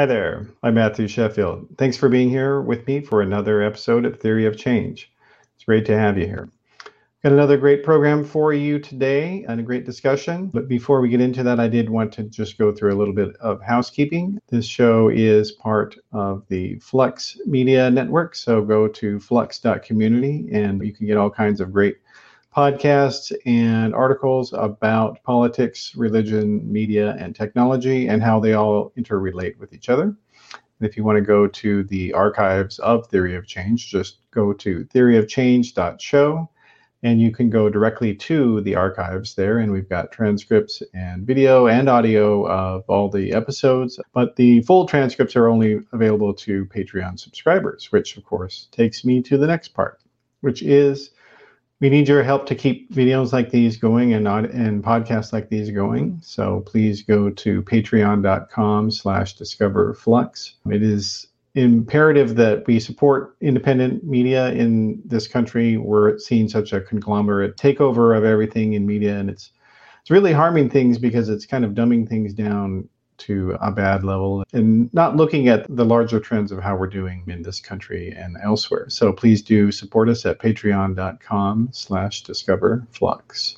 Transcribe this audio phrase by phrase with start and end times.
[0.00, 0.46] Hi there.
[0.62, 1.66] I'm Matthew Sheffield.
[1.76, 5.12] Thanks for being here with me for another episode of Theory of Change.
[5.54, 6.48] It's great to have you here.
[7.22, 10.46] Got another great program for you today and a great discussion.
[10.46, 13.12] But before we get into that, I did want to just go through a little
[13.12, 14.40] bit of housekeeping.
[14.48, 18.34] This show is part of the Flux Media Network.
[18.36, 21.98] So go to flux.community and you can get all kinds of great
[22.54, 29.72] podcasts and articles about politics, religion, media, and technology and how they all interrelate with
[29.72, 30.04] each other.
[30.04, 34.52] And if you want to go to the archives of Theory of Change, just go
[34.54, 36.48] to theoryofchange.show
[37.02, 39.58] and you can go directly to the archives there.
[39.58, 43.98] And we've got transcripts and video and audio of all the episodes.
[44.12, 49.22] But the full transcripts are only available to Patreon subscribers, which of course takes me
[49.22, 50.00] to the next part,
[50.40, 51.10] which is
[51.80, 55.48] we need your help to keep videos like these going and not and podcasts like
[55.48, 56.18] these going.
[56.22, 60.56] So please go to patreon.com slash discover flux.
[60.70, 65.78] It is imperative that we support independent media in this country.
[65.78, 69.50] We're seeing such a conglomerate takeover of everything in media and it's
[70.02, 72.88] it's really harming things because it's kind of dumbing things down
[73.20, 77.22] to a bad level and not looking at the larger trends of how we're doing
[77.26, 78.86] in this country and elsewhere.
[78.88, 83.56] So please do support us at patreon.com slash discoverflux.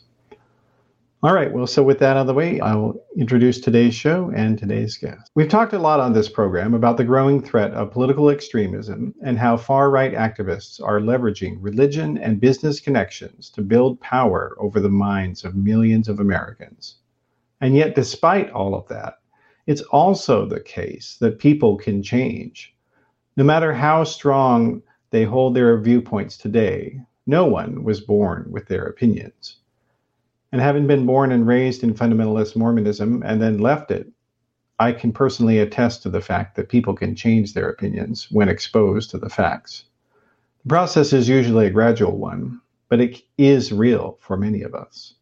[1.25, 4.33] All right, well, so with that out of the way, I will introduce today's show
[4.35, 5.31] and today's guest.
[5.37, 9.39] We've talked a lot on this program about the growing threat of political extremism and
[9.39, 14.89] how far right activists are leveraging religion and business connections to build power over the
[14.89, 16.97] minds of millions of Americans.
[17.61, 19.19] And yet, despite all of that,
[19.67, 22.75] it's also the case that people can change.
[23.37, 28.85] No matter how strong they hold their viewpoints today, no one was born with their
[28.85, 29.59] opinions.
[30.51, 34.11] And having been born and raised in fundamentalist Mormonism and then left it,
[34.79, 39.11] I can personally attest to the fact that people can change their opinions when exposed
[39.11, 39.85] to the facts.
[40.65, 45.15] The process is usually a gradual one, but it is real for many of us.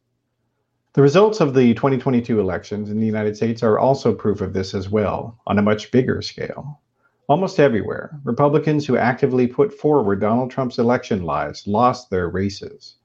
[0.93, 4.75] The results of the 2022 elections in the United States are also proof of this
[4.75, 6.81] as well, on a much bigger scale.
[7.29, 12.97] Almost everywhere, Republicans who actively put forward Donald Trump's election lies lost their races.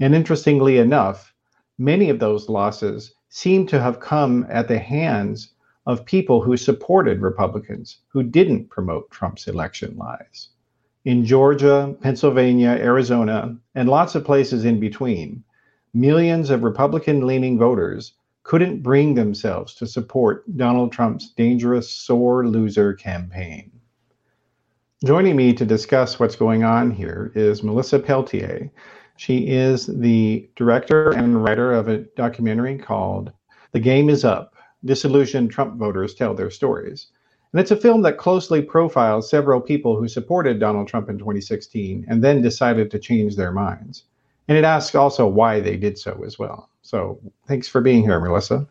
[0.00, 1.34] And interestingly enough,
[1.76, 5.50] many of those losses seem to have come at the hands
[5.84, 10.48] of people who supported Republicans who didn't promote Trump's election lies.
[11.04, 15.44] In Georgia, Pennsylvania, Arizona, and lots of places in between,
[15.96, 18.12] millions of Republican leaning voters
[18.42, 23.72] couldn't bring themselves to support Donald Trump's dangerous sore loser campaign.
[25.06, 28.70] Joining me to discuss what's going on here is Melissa Peltier.
[29.16, 33.32] She is the director and writer of a documentary called
[33.72, 34.54] The Game is Up
[34.84, 37.06] Disillusioned Trump Voters Tell Their Stories.
[37.52, 42.04] And it's a film that closely profiles several people who supported Donald Trump in 2016
[42.06, 44.02] and then decided to change their minds.
[44.48, 46.70] And it asks also why they did so as well.
[46.82, 48.66] So thanks for being here, Melissa.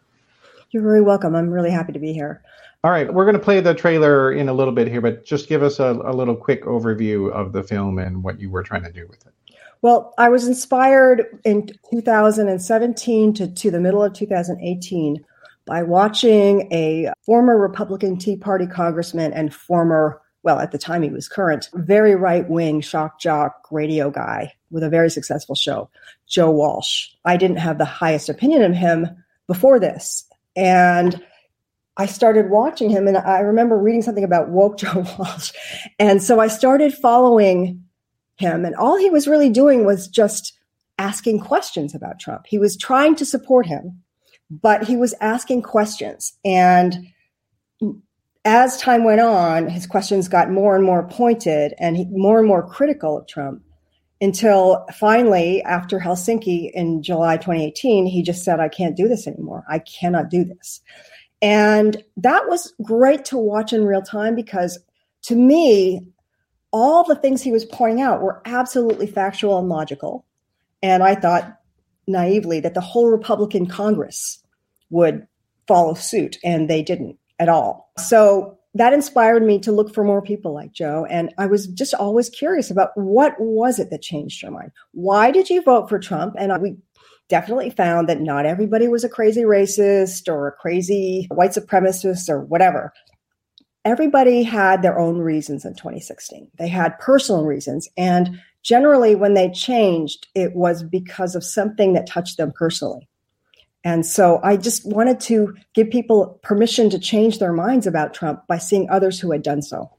[0.72, 1.36] You're very welcome.
[1.36, 2.42] I'm really happy to be here.
[2.84, 5.50] All right, we're going to play the trailer in a little bit here, but just
[5.50, 8.84] give us a, a little quick overview of the film and what you were trying
[8.84, 9.34] to do with it.
[9.82, 15.26] Well, I was inspired in 2017 to, to the middle of 2018
[15.66, 21.10] by watching a former Republican Tea Party congressman and former well, at the time he
[21.10, 25.90] was current, very right wing shock jock radio guy with a very successful show,
[26.28, 27.08] Joe Walsh.
[27.24, 29.08] I didn't have the highest opinion of him
[29.48, 30.26] before this.
[30.54, 31.24] And
[31.98, 35.54] I started watching him, and I remember reading something about woke Joe Walsh.
[35.98, 37.84] And so I started following
[38.36, 40.52] him, and all he was really doing was just
[41.00, 42.46] asking questions about Trump.
[42.46, 44.02] He was trying to support him,
[44.52, 46.34] but he was asking questions.
[46.44, 47.08] And
[48.44, 52.48] as time went on, his questions got more and more pointed and he, more and
[52.48, 53.62] more critical of Trump
[54.22, 59.66] until finally, after Helsinki in July 2018, he just said, I can't do this anymore.
[59.70, 60.82] I cannot do this.
[61.42, 64.80] And that was great to watch in real time because
[65.24, 66.02] to me,
[66.72, 70.26] all the things he was pointing out were absolutely factual and logical.
[70.82, 71.60] And I thought
[72.08, 74.44] naively that the whole Republican Congress
[74.90, 75.28] would
[75.68, 77.92] follow suit, and they didn't at all.
[77.98, 81.08] So that inspired me to look for more people like Joe.
[81.10, 84.72] And I was just always curious about what was it that changed your mind?
[84.92, 86.36] Why did you vote for Trump?
[86.38, 86.76] And we
[87.30, 92.42] definitely found that not everybody was a crazy racist or a crazy white supremacist or
[92.42, 92.92] whatever.
[93.86, 96.52] Everybody had their own reasons in 2016.
[96.58, 97.88] They had personal reasons.
[97.96, 103.08] And generally, when they changed, it was because of something that touched them personally.
[103.86, 108.46] And so I just wanted to give people permission to change their minds about Trump
[108.48, 109.92] by seeing others who had done so.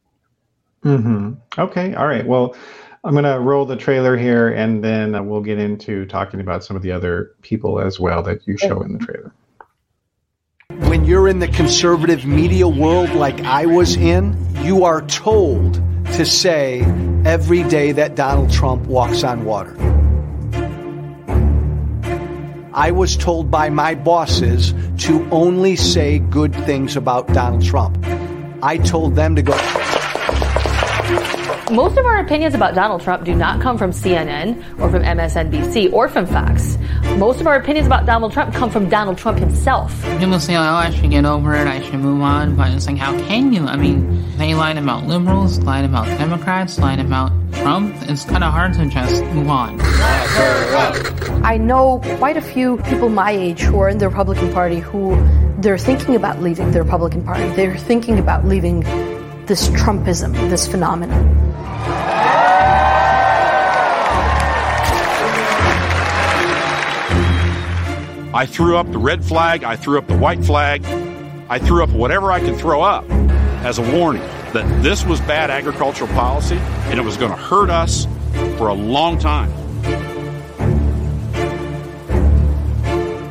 [0.85, 1.35] Mm-hmm.
[1.57, 1.95] Okay.
[1.95, 2.27] All right.
[2.27, 2.57] Well,
[3.05, 6.77] I'm going to roll the trailer here and then we'll get into talking about some
[6.77, 9.33] of the other people as well that you show in the trailer.
[10.91, 15.75] When you're in the conservative media world like I was in, you are told
[16.15, 16.81] to say
[17.25, 19.77] every day that Donald Trump walks on water.
[22.77, 27.97] I was told by my bosses to only say good things about Donald Trump.
[28.63, 29.55] I told them to go.
[31.73, 35.91] Most of our opinions about Donald Trump do not come from CNN or from MSNBC
[35.91, 36.76] or from Fox.
[37.19, 39.91] Most of our opinions about Donald Trump come from Donald Trump himself.
[40.19, 42.99] People say, oh, I should get over it, I should move on, but it's like,
[42.99, 43.65] how can you?
[43.65, 47.97] I mean, they lied about liberals, lied about Democrats, lied about Trump.
[48.03, 49.79] It's kind of hard to just move on.
[51.43, 55.17] I know quite a few people my age who are in the Republican Party who
[55.59, 57.49] they're thinking about leaving the Republican Party.
[57.57, 58.81] They're thinking about leaving
[59.47, 61.56] this Trumpism, this phenomenon.
[68.37, 70.85] I threw up the red flag, I threw up the white flag,
[71.49, 73.09] I threw up whatever I could throw up
[73.65, 74.21] as a warning
[74.53, 78.07] that this was bad agricultural policy and it was going to hurt us
[78.59, 79.51] for a long time.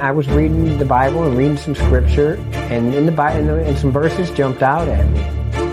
[0.02, 3.78] I was reading the Bible and reading some scripture, and in the Bible, uh, and
[3.78, 5.20] some verses jumped out at me,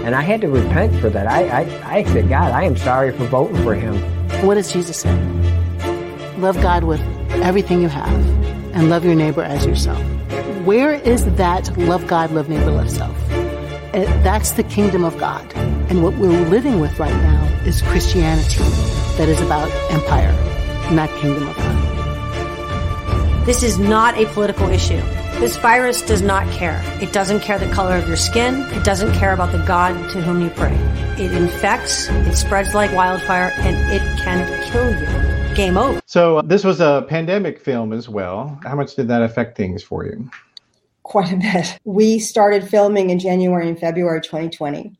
[0.05, 1.27] and I had to repent for that.
[1.27, 3.97] I, I, I said, God, I am sorry for voting for him.
[4.45, 5.15] What does Jesus say?
[6.37, 7.01] Love God with
[7.41, 8.42] everything you have
[8.73, 10.03] and love your neighbor as yourself.
[10.65, 13.17] Where is that love God, love neighbor, love self?
[13.95, 15.53] It, that's the kingdom of God.
[15.91, 18.63] And what we're living with right now is Christianity
[19.19, 20.33] that is about empire,
[20.95, 23.47] not kingdom of God.
[23.47, 25.01] This is not a political issue.
[25.41, 26.81] This virus does not care.
[27.03, 28.61] It doesn't care the color of your skin.
[28.71, 30.77] It doesn't care about the God to whom you pray.
[31.19, 36.01] It infects, it spreads like wildfire, and it can kill you game over.
[36.07, 38.59] So uh, this was a pandemic film as well.
[38.63, 40.31] How much did that affect things for you?
[41.03, 41.79] Quite a bit.
[41.85, 44.97] We started filming in January and February 2020,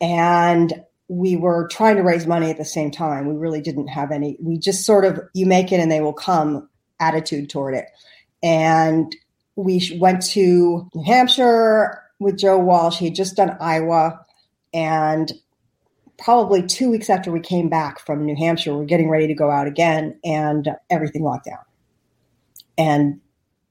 [0.00, 0.72] and
[1.08, 3.26] we were trying to raise money at the same time.
[3.26, 4.36] We really didn't have any.
[4.40, 6.68] We just sort of you make it and they will come
[7.00, 7.86] attitude toward it.
[8.42, 9.14] And
[9.56, 12.98] we went to New Hampshire with Joe Walsh.
[12.98, 14.24] He had just done Iowa,
[14.72, 15.32] and
[16.24, 19.50] probably two weeks after we came back from New Hampshire, we're getting ready to go
[19.50, 21.58] out again, and everything locked down.
[22.78, 23.20] And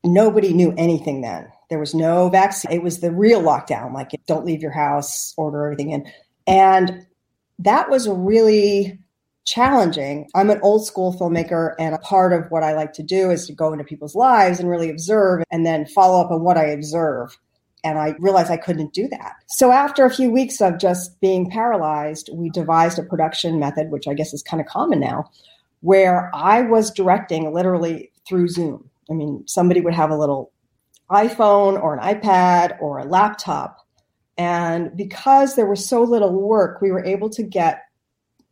[0.04, 1.52] nobody knew anything then.
[1.72, 2.72] There was no vaccine.
[2.72, 6.06] It was the real lockdown, like don't leave your house, order everything in.
[6.46, 7.08] And
[7.58, 9.00] that was really
[9.46, 10.30] challenging.
[10.36, 13.48] I'm an old school filmmaker, and a part of what I like to do is
[13.48, 16.66] to go into people's lives and really observe and then follow up on what I
[16.66, 17.36] observe
[17.83, 19.33] and I realized I couldn't do that.
[19.47, 24.07] So after a few weeks of just being paralyzed, we devised a production method, which
[24.07, 25.30] I guess is kind of common now,
[25.81, 28.90] where I was directing literally through Zoom.
[29.09, 30.52] I mean, somebody would have a little
[31.11, 33.78] iPhone or an iPad or a laptop.
[34.37, 37.83] And because there was so little work, we were able to get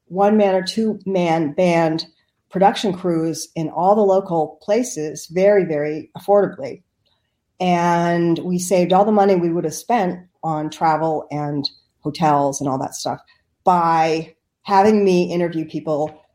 [0.05, 2.05] one man or two man band
[2.50, 6.83] production crews in all the local places very, very affordably
[7.62, 12.68] and we saved all the money we would have spent on travel and hotels and
[12.68, 13.20] all that stuff
[13.63, 16.25] by having me interview people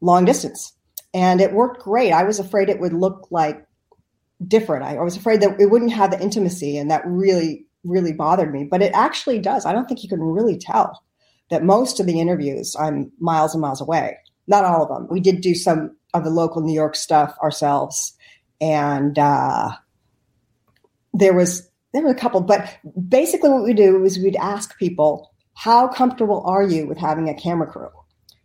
[0.00, 0.72] long distance.
[1.12, 2.12] And it worked great.
[2.12, 3.66] I was afraid it would look like
[4.46, 4.84] different.
[4.84, 8.64] I, was afraid that it wouldn't have the intimacy, and that really, really bothered me.
[8.64, 9.66] But it actually does.
[9.66, 11.02] I don't think you can really tell
[11.50, 14.16] that most of the interviews I'm miles and miles away.
[14.46, 15.08] Not all of them.
[15.10, 18.16] We did do some of the local New York stuff ourselves.
[18.60, 19.72] And uh,
[21.12, 25.32] there was there were a couple, but basically what we do is we'd ask people,
[25.54, 27.88] how comfortable are you with having a camera crew?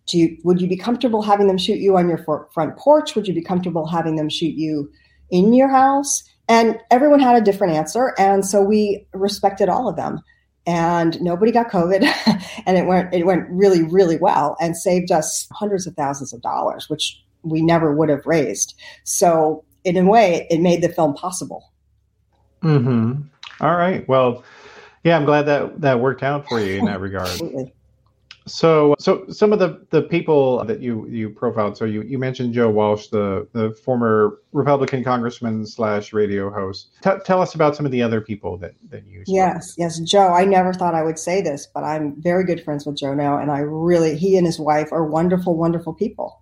[0.07, 2.17] Do you, would you be comfortable having them shoot you on your
[2.53, 3.15] front porch?
[3.15, 4.91] Would you be comfortable having them shoot you
[5.29, 6.23] in your house?
[6.47, 10.21] And everyone had a different answer, and so we respected all of them.
[10.67, 12.03] And nobody got COVID,
[12.65, 16.41] and it went it went really really well, and saved us hundreds of thousands of
[16.43, 18.75] dollars, which we never would have raised.
[19.05, 21.63] So in a way, it made the film possible.
[22.65, 23.13] Hmm.
[23.61, 24.07] All right.
[24.07, 24.43] Well,
[25.03, 27.27] yeah, I'm glad that that worked out for you in that regard.
[27.27, 27.73] Absolutely.
[28.47, 31.77] So, so some of the, the people that you you profiled.
[31.77, 36.89] So you, you mentioned Joe Walsh, the the former Republican congressman slash radio host.
[37.03, 39.23] T- tell us about some of the other people that that you.
[39.27, 40.33] Yes, yes, Joe.
[40.33, 43.37] I never thought I would say this, but I'm very good friends with Joe now,
[43.37, 46.41] and I really he and his wife are wonderful, wonderful people,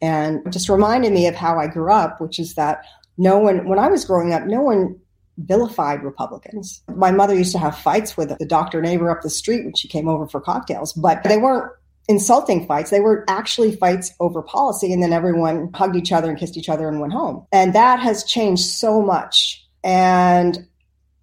[0.00, 2.84] and just reminded me of how I grew up, which is that
[3.16, 4.98] no one, when I was growing up, no one
[5.38, 6.82] vilified Republicans.
[6.94, 9.88] My mother used to have fights with the doctor neighbor up the street when she
[9.88, 11.72] came over for cocktails, but they weren't
[12.08, 12.90] insulting fights.
[12.90, 14.92] They were actually fights over policy.
[14.92, 17.46] And then everyone hugged each other and kissed each other and went home.
[17.52, 19.66] And that has changed so much.
[19.82, 20.66] And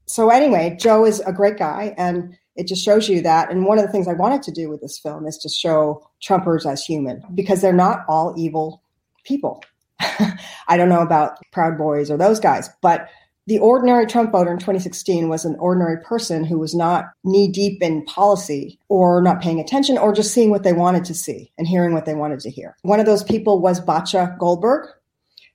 [0.05, 1.93] so, anyway, Joe is a great guy.
[1.97, 3.51] And it just shows you that.
[3.51, 6.07] And one of the things I wanted to do with this film is to show
[6.23, 8.81] Trumpers as human because they're not all evil
[9.23, 9.63] people.
[9.99, 13.07] I don't know about Proud Boys or those guys, but
[13.47, 17.81] the ordinary Trump voter in 2016 was an ordinary person who was not knee deep
[17.81, 21.67] in policy or not paying attention or just seeing what they wanted to see and
[21.67, 22.75] hearing what they wanted to hear.
[22.83, 24.87] One of those people was Batya Goldberg.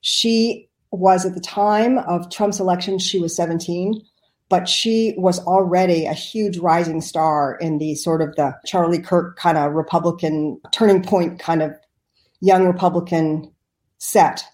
[0.01, 4.03] She was at the time of Trump's election, she was 17,
[4.49, 9.37] but she was already a huge rising star in the sort of the Charlie Kirk
[9.37, 11.73] kind of Republican turning point kind of
[12.41, 13.53] young Republican
[13.99, 14.45] set.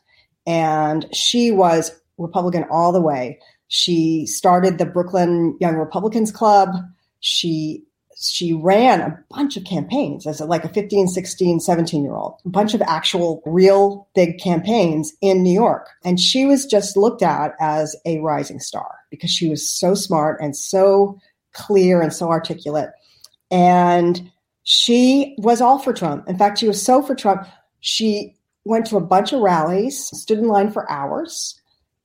[0.46, 1.92] And she was
[2.22, 3.38] Republican all the way.
[3.68, 6.74] She started the Brooklyn Young Republicans Club.
[7.20, 7.84] She
[8.22, 12.38] she ran a bunch of campaigns as a, like a 15, 16, 17 year old,
[12.44, 15.88] a bunch of actual real big campaigns in New York.
[16.04, 20.40] And she was just looked at as a rising star because she was so smart
[20.40, 21.18] and so
[21.52, 22.90] clear and so articulate.
[23.50, 24.30] And
[24.62, 26.28] she was all for Trump.
[26.28, 27.46] In fact, she was so for Trump.
[27.80, 31.60] She went to a bunch of rallies, stood in line for hours,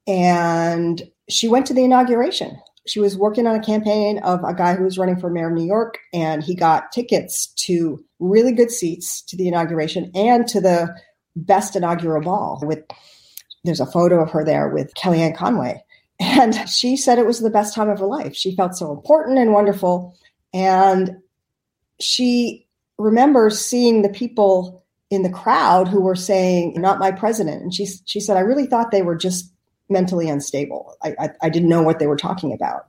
[0.08, 2.58] and she went to the inauguration.
[2.88, 5.54] She was working on a campaign of a guy who was running for mayor of
[5.54, 10.62] New York, and he got tickets to really good seats to the inauguration and to
[10.62, 10.96] the
[11.36, 12.62] best inaugural ball.
[12.64, 12.80] With
[13.66, 15.84] there's a photo of her there with Kellyanne Conway,
[16.20, 18.34] and she said it was the best time of her life.
[18.36, 20.16] She felt so important and wonderful,
[20.54, 21.18] and
[22.00, 27.74] she remembers seeing the people in the crowd who were saying, "Not my president," and
[27.74, 29.52] she she said, "I really thought they were just
[29.90, 30.96] mentally unstable.
[31.04, 32.88] I, I, I didn't know what they were talking about.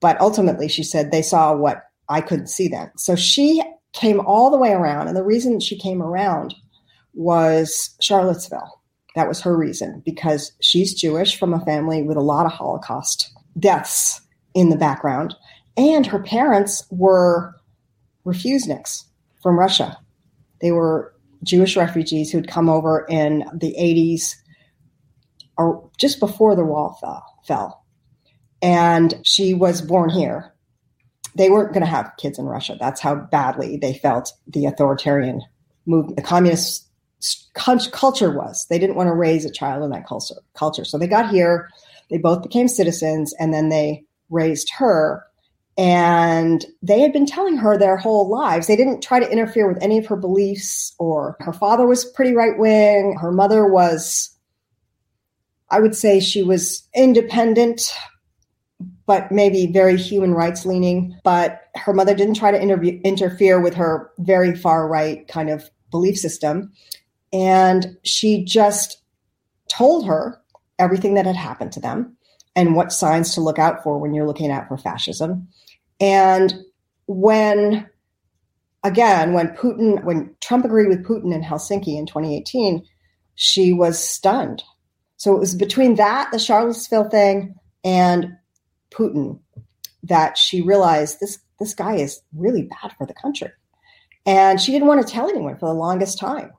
[0.00, 2.90] But ultimately, she said they saw what I couldn't see then.
[2.96, 5.08] So she came all the way around.
[5.08, 6.54] And the reason she came around
[7.14, 8.80] was Charlottesville.
[9.16, 13.32] That was her reason because she's Jewish from a family with a lot of Holocaust
[13.58, 14.20] deaths
[14.54, 15.34] in the background.
[15.76, 17.54] And her parents were
[18.24, 19.04] refuseniks
[19.42, 19.98] from Russia.
[20.60, 24.34] They were Jewish refugees who'd come over in the 80s
[25.56, 27.84] or just before the wall fell, fell.
[28.62, 30.54] And she was born here.
[31.34, 32.76] They weren't going to have kids in Russia.
[32.80, 35.42] That's how badly they felt the authoritarian
[35.86, 36.86] movement, the communist
[37.54, 38.66] culture was.
[38.70, 40.06] They didn't want to raise a child in that
[40.54, 40.84] culture.
[40.84, 41.68] So they got here.
[42.10, 45.24] They both became citizens, and then they raised her.
[45.76, 48.66] And they had been telling her their whole lives.
[48.66, 50.94] They didn't try to interfere with any of her beliefs.
[50.98, 53.16] Or her father was pretty right wing.
[53.20, 54.30] Her mother was
[55.70, 57.92] I would say she was independent,
[59.06, 61.16] but maybe very human rights leaning.
[61.24, 65.68] But her mother didn't try to interview, interfere with her very far right kind of
[65.90, 66.72] belief system.
[67.32, 69.02] And she just
[69.68, 70.40] told her
[70.78, 72.16] everything that had happened to them
[72.56, 75.48] and what signs to look out for when you're looking out for fascism.
[76.00, 76.54] And
[77.06, 77.88] when,
[78.84, 82.84] again, when Putin, when Trump agreed with Putin in Helsinki in 2018,
[83.34, 84.62] she was stunned
[85.18, 88.36] so it was between that, the Charlottesville thing, and
[88.90, 89.40] Putin
[90.04, 93.50] that she realized this this guy is really bad for the country.
[94.24, 96.52] And she didn't want to tell anyone for the longest time.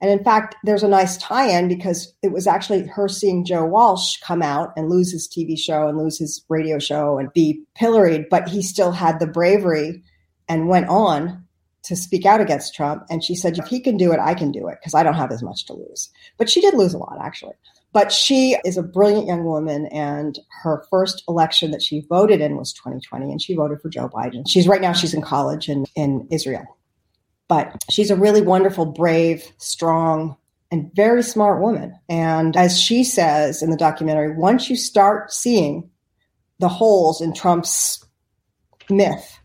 [0.00, 4.18] And in fact, there's a nice tie-in because it was actually her seeing Joe Walsh
[4.18, 8.28] come out and lose his TV show and lose his radio show and be pilloried,
[8.28, 10.02] but he still had the bravery
[10.48, 11.44] and went on
[11.84, 13.04] to speak out against Trump.
[13.08, 15.14] And she said, if he can do it, I can do it because I don't
[15.14, 16.10] have as much to lose.
[16.36, 17.54] But she did lose a lot, actually.
[17.96, 22.58] But she is a brilliant young woman, and her first election that she voted in
[22.58, 24.46] was 2020, and she voted for Joe Biden.
[24.46, 26.66] She's right now she's in college in, in Israel.
[27.48, 30.36] But she's a really wonderful, brave, strong,
[30.70, 31.98] and very smart woman.
[32.06, 35.88] And as she says in the documentary, once you start seeing
[36.58, 38.04] the holes in Trump's
[38.90, 39.38] myth,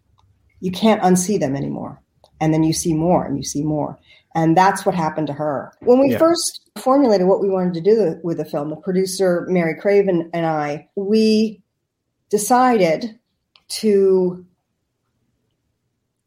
[0.60, 2.01] you can't unsee them anymore.
[2.41, 3.98] And then you see more and you see more.
[4.36, 5.72] And that's what happened to her.
[5.79, 6.17] When we yeah.
[6.17, 10.46] first formulated what we wanted to do with the film, the producer, Mary Craven, and
[10.46, 11.62] I, we
[12.30, 13.20] decided
[13.68, 14.46] to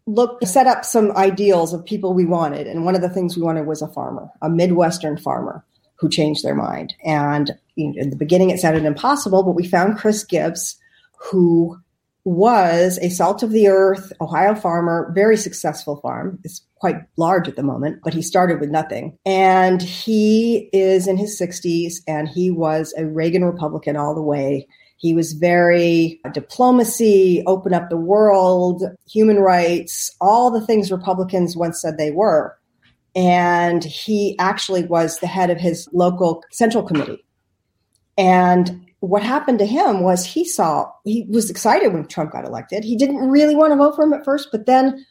[0.06, 2.66] look set up some ideals of people we wanted.
[2.66, 5.64] And one of the things we wanted was a farmer a midwestern farmer
[5.96, 6.94] who changed their mind.
[7.04, 10.78] And in the beginning it sounded impossible but we found chris gibbs
[11.18, 11.76] who
[12.24, 16.38] was a salt of the earth Ohio farmer, very successful farm.
[16.42, 19.16] It's quite large at the moment, but he started with nothing.
[19.26, 24.66] And he is in his 60s and he was a Reagan Republican all the way.
[24.96, 31.56] He was very uh, diplomacy, open up the world, human rights, all the things Republicans
[31.56, 32.56] once said they were.
[33.14, 37.24] And he actually was the head of his local central committee.
[38.16, 42.84] And what happened to him was he saw he was excited when Trump got elected.
[42.84, 45.04] He didn't really want to vote for him at first, but then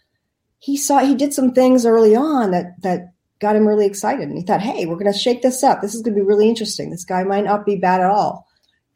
[0.60, 4.38] he saw he did some things early on that that got him really excited, and
[4.38, 5.82] he thought, "Hey, we're going to shake this up.
[5.82, 6.90] This is going to be really interesting.
[6.90, 8.48] This guy might not be bad at all."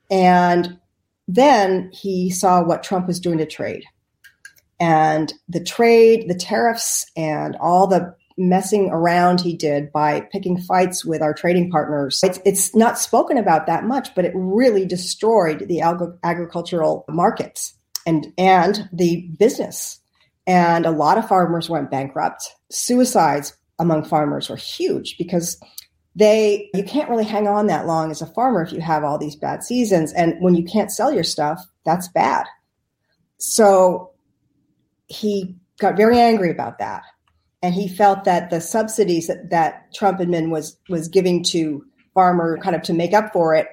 [0.09, 0.79] And
[1.27, 3.83] then he saw what Trump was doing to trade,
[4.79, 11.03] and the trade, the tariffs, and all the messing around he did by picking fights
[11.03, 12.19] with our trading partners.
[12.23, 17.73] It's, it's not spoken about that much, but it really destroyed the ag- agricultural markets
[18.05, 19.99] and, and the business.
[20.45, 22.43] And a lot of farmers went bankrupt.
[22.71, 25.59] Suicides among farmers were huge because
[26.15, 29.17] they you can't really hang on that long as a farmer if you have all
[29.17, 32.45] these bad seasons and when you can't sell your stuff that's bad
[33.37, 34.11] so
[35.07, 37.03] he got very angry about that
[37.61, 41.83] and he felt that the subsidies that, that Trump admin was was giving to
[42.13, 43.67] farmer kind of to make up for it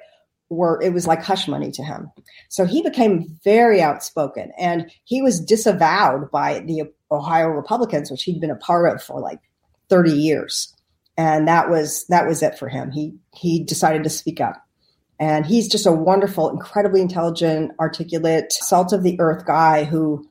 [0.51, 2.11] were it was like hush money to him.
[2.49, 8.41] So he became very outspoken and he was disavowed by the Ohio Republicans, which he'd
[8.41, 9.41] been a part of for like
[9.89, 10.75] 30 years.
[11.17, 12.91] And that was that was it for him.
[12.91, 14.61] He he decided to speak up.
[15.21, 20.29] And he's just a wonderful, incredibly intelligent, articulate, salt of the earth guy who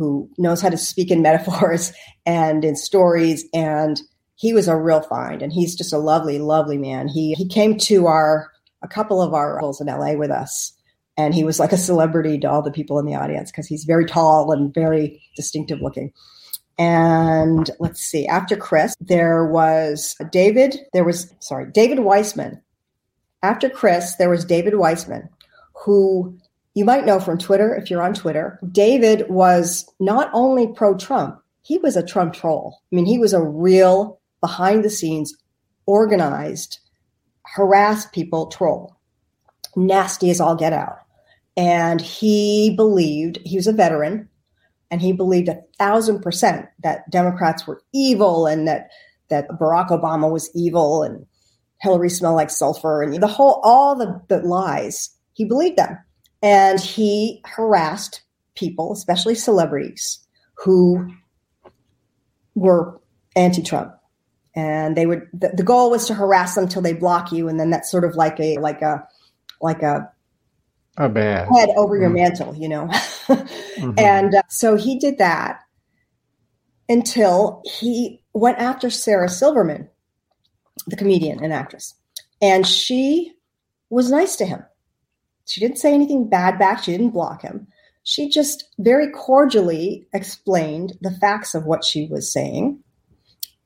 [0.00, 1.92] who knows how to speak in metaphors
[2.24, 3.44] and in stories.
[3.52, 4.00] And
[4.34, 5.42] he was a real find.
[5.42, 7.06] And he's just a lovely, lovely man.
[7.06, 8.50] He he came to our
[8.82, 10.72] a couple of our roles in LA with us.
[11.18, 13.84] And he was like a celebrity to all the people in the audience because he's
[13.84, 16.12] very tall and very distinctive looking.
[16.78, 22.62] And let's see, after Chris, there was David, there was, sorry, David Weisman.
[23.42, 25.28] After Chris, there was David Weisman,
[25.74, 26.38] who
[26.74, 31.40] you might know from Twitter if you're on Twitter, David was not only pro Trump,
[31.62, 32.80] he was a Trump troll.
[32.92, 35.36] I mean, he was a real behind the scenes,
[35.86, 36.78] organized,
[37.44, 38.96] harassed people troll.
[39.76, 40.98] Nasty as all get out.
[41.56, 44.28] And he believed, he was a veteran,
[44.90, 48.90] and he believed a thousand percent that Democrats were evil and that
[49.28, 51.24] that Barack Obama was evil and
[51.80, 55.10] Hillary smelled like sulfur and the whole all the, the lies.
[55.32, 55.98] He believed them.
[56.42, 58.22] And he harassed
[58.54, 60.20] people, especially celebrities,
[60.54, 61.12] who
[62.54, 63.00] were
[63.36, 63.94] anti Trump.
[64.54, 67.48] And they would, the, the, goal was to harass them till they block you.
[67.48, 69.06] And then that's sort of like a, like a,
[69.60, 70.10] like a,
[70.96, 72.00] a bad head over mm.
[72.00, 72.86] your mantle, you know?
[72.90, 73.92] mm-hmm.
[73.96, 75.60] And uh, so he did that
[76.88, 79.88] until he went after Sarah Silverman,
[80.88, 81.94] the comedian and actress.
[82.42, 83.32] And she
[83.88, 84.64] was nice to him.
[85.46, 86.82] She didn't say anything bad back.
[86.82, 87.66] She didn't block him.
[88.02, 92.82] She just very cordially explained the facts of what she was saying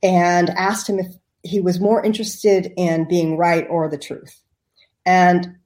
[0.03, 1.07] and asked him if
[1.43, 4.43] he was more interested in being right or the truth.
[5.07, 5.57] And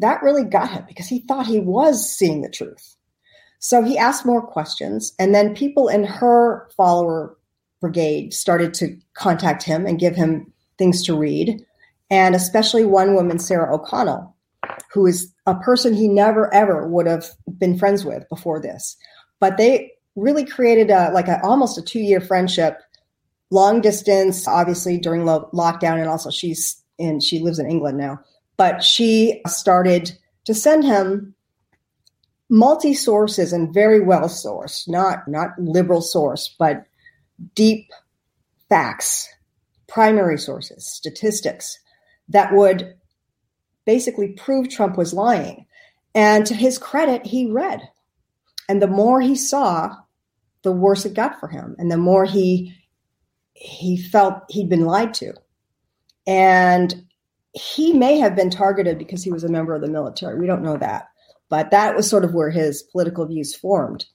[0.00, 2.96] that really got him because he thought he was seeing the truth.
[3.60, 7.38] So he asked more questions, and then people in her follower
[7.80, 11.64] brigade started to contact him and give him things to read.
[12.10, 14.31] And especially one woman, Sarah O'Connell,
[14.92, 17.26] who is a person he never ever would have
[17.58, 18.96] been friends with before this.
[19.40, 22.78] But they really created a like a almost a two year friendship,
[23.50, 28.20] long distance, obviously during lo- lockdown, and also she's in she lives in England now.
[28.56, 31.34] But she started to send him
[32.48, 36.84] multi sources and very well sourced, not not liberal source, but
[37.54, 37.90] deep
[38.68, 39.28] facts,
[39.88, 41.78] primary sources, statistics
[42.28, 42.94] that would
[43.84, 45.66] basically prove Trump was lying.
[46.14, 47.80] And to his credit, he read.
[48.68, 49.96] And the more he saw,
[50.62, 51.74] the worse it got for him.
[51.78, 52.74] And the more he
[53.54, 55.34] he felt he'd been lied to.
[56.26, 57.04] And
[57.52, 60.38] he may have been targeted because he was a member of the military.
[60.38, 61.08] We don't know that.
[61.48, 64.06] But that was sort of where his political views formed,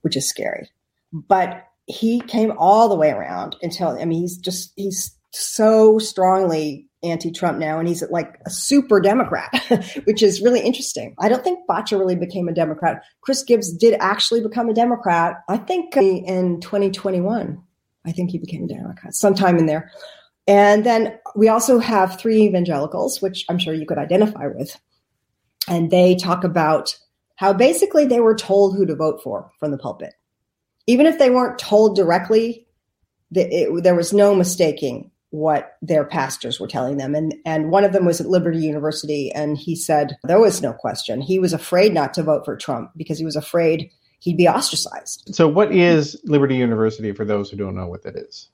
[0.00, 0.68] which is scary.
[1.12, 6.88] But he came all the way around until I mean he's just he's so strongly
[7.02, 9.50] anti-Trump now, and he's like a super Democrat,
[10.04, 11.14] which is really interesting.
[11.18, 13.02] I don't think Batya really became a Democrat.
[13.22, 15.42] Chris Gibbs did actually become a Democrat.
[15.48, 17.62] I think uh, in 2021.
[18.04, 19.90] I think he became a Democrat sometime in there.
[20.48, 24.76] And then we also have three evangelicals, which I'm sure you could identify with.
[25.68, 26.98] And they talk about
[27.36, 30.14] how basically they were told who to vote for from the pulpit.
[30.88, 32.66] Even if they weren't told directly,
[33.30, 37.14] it, there was no mistaking what their pastors were telling them.
[37.14, 40.74] And, and one of them was at Liberty University, and he said there was no
[40.74, 41.22] question.
[41.22, 43.90] He was afraid not to vote for Trump because he was afraid
[44.20, 45.34] he'd be ostracized.
[45.34, 48.50] So, what is Liberty University for those who don't know what that is?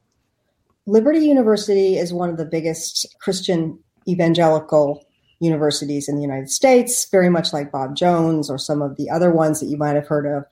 [0.86, 5.04] Liberty University is one of the biggest Christian evangelical
[5.40, 9.32] universities in the United States, very much like Bob Jones or some of the other
[9.32, 10.44] ones that you might have heard of.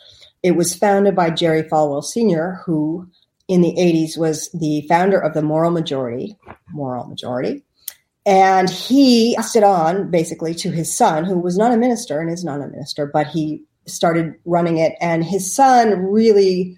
[0.42, 3.08] It was founded by Jerry Falwell Sr., who
[3.48, 6.37] in the 80s was the founder of the Moral Majority,
[6.70, 7.62] Moral Majority.
[8.24, 12.28] And he passed it on basically to his son, who was not a minister and
[12.28, 14.94] is not a minister, but he started running it.
[15.00, 16.76] And his son really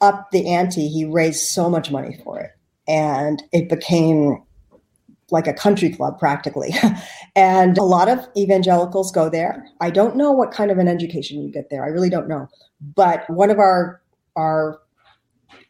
[0.00, 0.88] upped the ante.
[0.88, 2.50] He raised so much money for it.
[2.88, 4.42] And it became
[5.30, 6.74] like a country club practically.
[7.36, 9.66] and a lot of evangelicals go there.
[9.80, 11.84] I don't know what kind of an education you get there.
[11.84, 12.48] I really don't know.
[12.94, 14.00] But one of our
[14.36, 14.80] our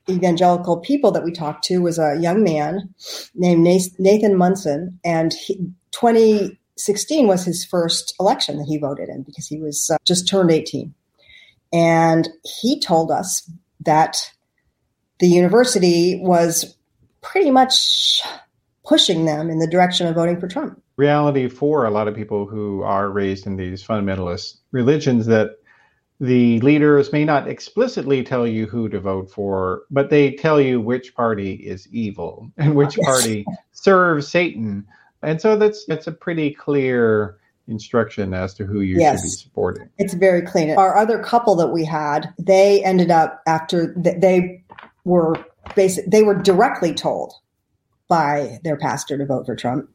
[0.08, 2.94] evangelical people that we talked to was a young man
[3.34, 3.62] named
[3.98, 5.56] Nathan Munson, and he,
[5.92, 10.50] 2016 was his first election that he voted in because he was uh, just turned
[10.50, 10.94] 18.
[11.72, 12.28] And
[12.60, 14.30] he told us that
[15.20, 16.76] the university was
[17.20, 18.22] pretty much
[18.84, 20.82] pushing them in the direction of voting for Trump.
[20.96, 25.56] Reality for a lot of people who are raised in these fundamentalist religions that
[26.22, 30.80] the leaders may not explicitly tell you who to vote for, but they tell you
[30.80, 34.86] which party is evil and which party serves Satan.
[35.22, 39.18] And so that's that's a pretty clear instruction as to who you yes.
[39.18, 39.88] should be supporting.
[39.98, 40.70] It's very clean.
[40.70, 44.62] Our other couple that we had, they ended up after they
[45.04, 45.34] were
[45.74, 47.32] basic they were directly told
[48.06, 49.90] by their pastor to vote for Trump.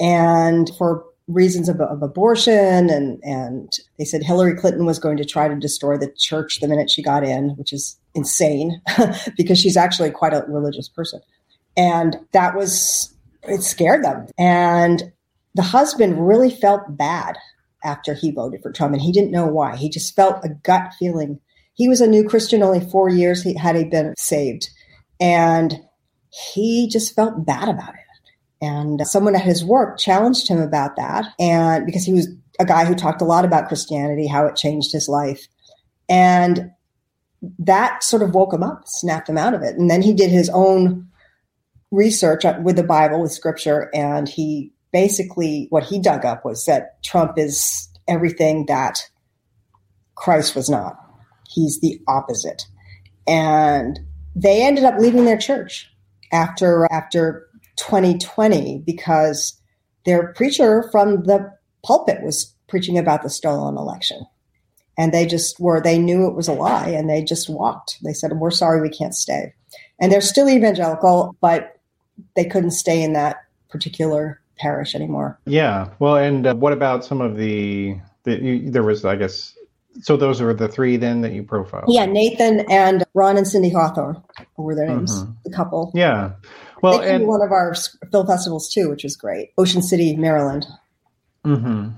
[0.00, 5.24] And for reasons of, of, abortion and and they said Hillary Clinton was going to
[5.24, 8.80] try to destroy the church the minute she got in, which is insane
[9.36, 11.20] because she's actually quite a religious person.
[11.76, 14.26] And that was it scared them.
[14.38, 15.12] And
[15.54, 17.36] the husband really felt bad
[17.84, 19.76] after he voted for Trump and he didn't know why.
[19.76, 21.40] He just felt a gut feeling.
[21.74, 24.68] He was a new Christian only 4 years he had he been saved.
[25.20, 25.80] And
[26.30, 28.07] he just felt bad about it.
[28.60, 31.26] And someone at his work challenged him about that.
[31.38, 34.92] And because he was a guy who talked a lot about Christianity, how it changed
[34.92, 35.46] his life.
[36.08, 36.70] And
[37.60, 39.76] that sort of woke him up, snapped him out of it.
[39.76, 41.06] And then he did his own
[41.90, 43.90] research with the Bible, with scripture.
[43.94, 49.08] And he basically, what he dug up was that Trump is everything that
[50.16, 50.96] Christ was not.
[51.48, 52.64] He's the opposite.
[53.26, 54.00] And
[54.34, 55.88] they ended up leaving their church
[56.32, 57.47] after after
[57.78, 59.58] 2020 because
[60.04, 61.52] their preacher from the
[61.84, 64.24] pulpit was preaching about the stolen election.
[64.96, 67.98] And they just were, they knew it was a lie and they just walked.
[68.02, 69.54] They said, We're sorry, we can't stay.
[70.00, 71.78] And they're still evangelical, but
[72.34, 73.36] they couldn't stay in that
[73.68, 75.38] particular parish anymore.
[75.46, 75.90] Yeah.
[76.00, 79.56] Well, and uh, what about some of the, the you, there was, I guess,
[80.02, 81.86] so those were the three then that you profiled?
[81.88, 84.22] Yeah, Nathan and Ron and Cindy Hawthorne
[84.56, 85.32] were their names, mm-hmm.
[85.44, 85.92] the couple.
[85.94, 86.32] Yeah.
[86.82, 87.74] Well, and one of our
[88.10, 89.50] film festivals too, which was great.
[89.58, 90.66] Ocean City, Maryland.
[91.44, 91.90] Mm-hmm.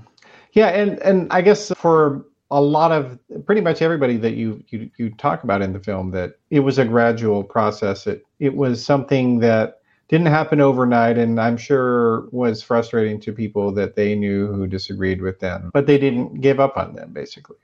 [0.53, 4.89] Yeah, and and I guess for a lot of pretty much everybody that you, you
[4.97, 8.07] you talk about in the film that it was a gradual process.
[8.07, 13.71] It it was something that didn't happen overnight, and I'm sure was frustrating to people
[13.73, 17.55] that they knew who disagreed with them, but they didn't give up on them, basically.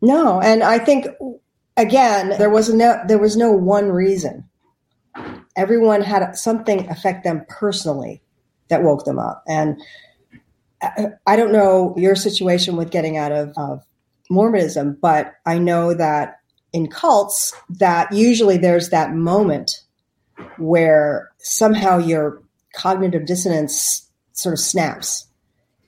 [0.00, 1.06] No, and I think
[1.76, 4.44] again there was no there was no one reason
[5.56, 8.22] everyone had something affect them personally
[8.68, 9.42] that woke them up.
[9.46, 9.80] And
[11.26, 13.84] I don't know your situation with getting out of, of
[14.30, 16.40] Mormonism, but I know that
[16.72, 19.82] in cults, that usually there's that moment
[20.56, 22.42] where somehow your
[22.74, 25.26] cognitive dissonance sort of snaps.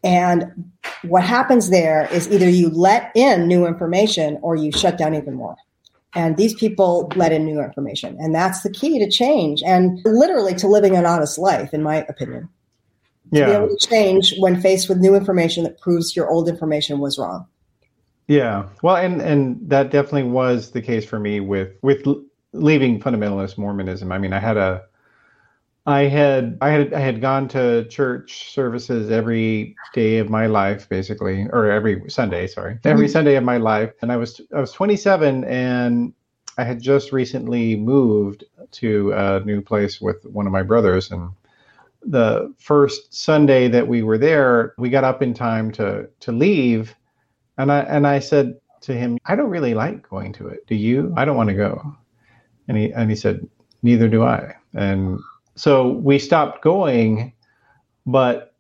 [0.05, 0.71] And
[1.03, 5.35] what happens there is either you let in new information or you shut down even
[5.35, 5.57] more.
[6.15, 8.17] And these people let in new information.
[8.21, 12.05] And that's the key to change and literally to living an honest life, in my
[12.09, 12.49] opinion.
[13.31, 13.47] Yeah.
[13.47, 17.01] To be able to change when faced with new information that proves your old information
[17.01, 17.47] was wrong.
[18.29, 18.69] Yeah.
[18.83, 22.07] Well, and, and that definitely was the case for me with, with
[22.53, 24.13] leaving fundamentalist Mormonism.
[24.13, 24.83] I mean, I had a,
[25.87, 30.89] I had I had I had gone to church services every day of my life,
[30.89, 32.47] basically, or every Sunday.
[32.47, 33.13] Sorry, every mm-hmm.
[33.13, 36.15] Sunday of my life, and I was I was 27, and
[36.57, 41.31] I had just recently moved to a new place with one of my brothers, and
[42.03, 46.95] the first Sunday that we were there, we got up in time to to leave,
[47.59, 50.67] And I and I said to him, I don't really like going to it.
[50.67, 51.13] Do you?
[51.17, 51.95] I don't want to go.
[52.69, 53.47] And he and he said,
[53.83, 54.55] Neither do I.
[54.73, 55.21] And
[55.57, 57.33] so we stopped going,
[58.07, 58.55] but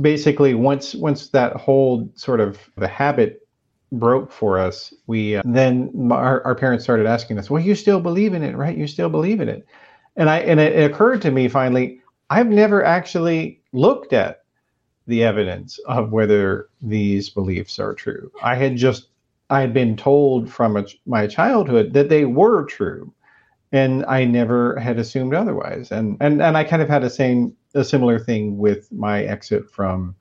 [0.00, 3.46] basically once once that whole sort of the habit
[3.92, 8.00] broke for us, we uh, then our, our parents started asking us, "Well, you still
[8.00, 8.76] believe in it, right?
[8.76, 9.66] You still believe in it?"
[10.16, 14.42] And I and it, it occurred to me finally, I've never actually looked at
[15.06, 18.30] the evidence of whether these beliefs are true.
[18.42, 19.08] I had just
[19.50, 23.12] I had been told from a, my childhood that they were true,
[23.72, 25.90] and I never had assumed otherwise.
[25.90, 29.70] And and and I kind of had a same a similar thing with my exit
[29.70, 30.14] from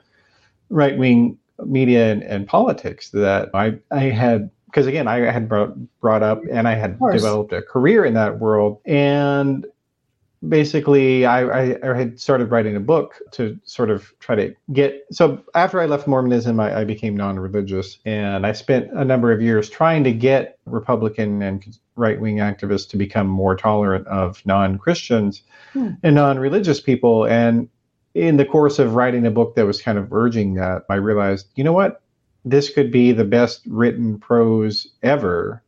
[0.69, 5.75] right wing media and, and, politics that I I had because again I had brought
[6.01, 9.65] brought up and I had developed a career in that world and
[10.49, 15.05] basically I, I, I, had started writing a book to sort of try to get
[15.12, 19.41] so after i left mormonism I, I, became non-religious and i spent a number of
[19.41, 25.91] years trying to get republican and right-wing activists to become more tolerant of non-christians hmm.
[26.03, 27.69] and non-religious people and
[28.13, 31.47] in the course of writing a book that was kind of urging that i realized
[31.55, 32.01] you know what
[32.45, 35.62] this could be the best written prose ever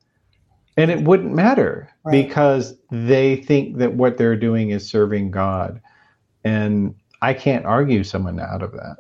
[0.80, 2.12] and it wouldn't matter right.
[2.12, 5.82] because they think that what they're doing is serving God.
[6.46, 8.98] And I can't argue someone out of that.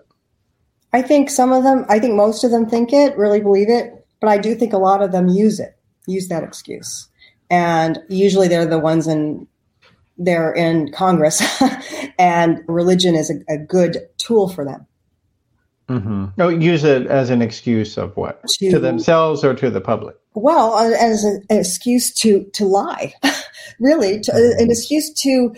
[0.92, 4.06] I think some of them, I think most of them think it, really believe it,
[4.20, 7.08] but I do think a lot of them use it, use that excuse.
[7.50, 9.48] And usually they're the ones in
[10.22, 11.42] they're in Congress,
[12.20, 14.86] and religion is a, a, good tool for them.
[15.90, 16.26] Mm-hmm.
[16.38, 20.16] No, use it as an excuse of what to, to themselves or to the public.
[20.36, 23.14] Well, uh, as an excuse to to lie,
[23.80, 25.56] really, to, uh, an excuse to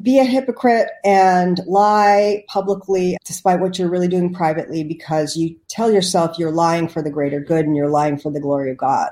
[0.00, 5.90] be a hypocrite and lie publicly despite what you're really doing privately because you tell
[5.90, 9.10] yourself you're lying for the greater good and you're lying for the glory of God.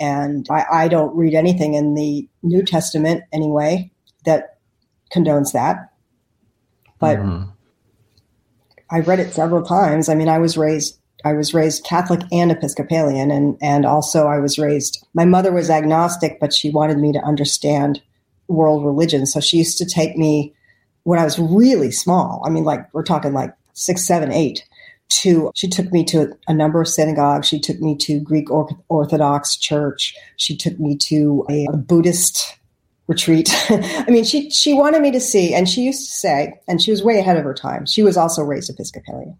[0.00, 3.90] And I, I don't read anything in the New Testament anyway
[4.26, 4.58] that
[5.12, 5.92] condones that.
[6.98, 7.50] But mm-hmm.
[8.90, 10.08] I read it several times.
[10.08, 14.38] I mean, I was raised I was raised Catholic and Episcopalian, and and also I
[14.38, 15.04] was raised.
[15.14, 18.00] My mother was agnostic, but she wanted me to understand
[18.46, 19.26] world religion.
[19.26, 20.54] So she used to take me
[21.02, 22.42] when I was really small.
[22.44, 24.64] I mean, like we're talking like six, seven, eight.
[25.22, 27.48] To she took me to a number of synagogues.
[27.48, 30.14] She took me to Greek Orthodox Church.
[30.36, 32.57] She took me to a, a Buddhist
[33.08, 33.50] retreat.
[33.70, 36.92] I mean, she she wanted me to see, and she used to say, and she
[36.92, 37.86] was way ahead of her time.
[37.86, 39.36] She was also raised Episcopalian,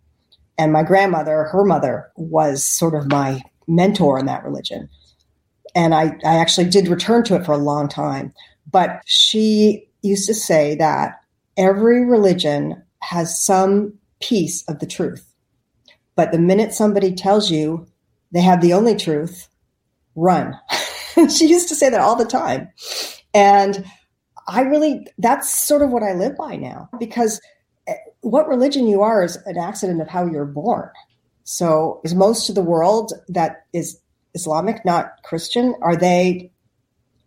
[0.56, 4.88] and my grandmother, her mother, was sort of my mentor in that religion,
[5.76, 8.32] and I I actually did return to it for a long time.
[8.70, 11.20] But she used to say that
[11.56, 15.24] every religion has some piece of the truth,
[16.16, 17.86] but the minute somebody tells you
[18.32, 19.48] they have the only truth,
[20.14, 20.58] run.
[21.30, 22.68] she used to say that all the time.
[23.38, 23.84] And
[24.48, 27.40] I really, that's sort of what I live by now because
[27.86, 30.90] eh, what religion you are is an accident of how you're born.
[31.44, 34.00] So is most of the world that is
[34.34, 36.50] Islamic, not Christian, are they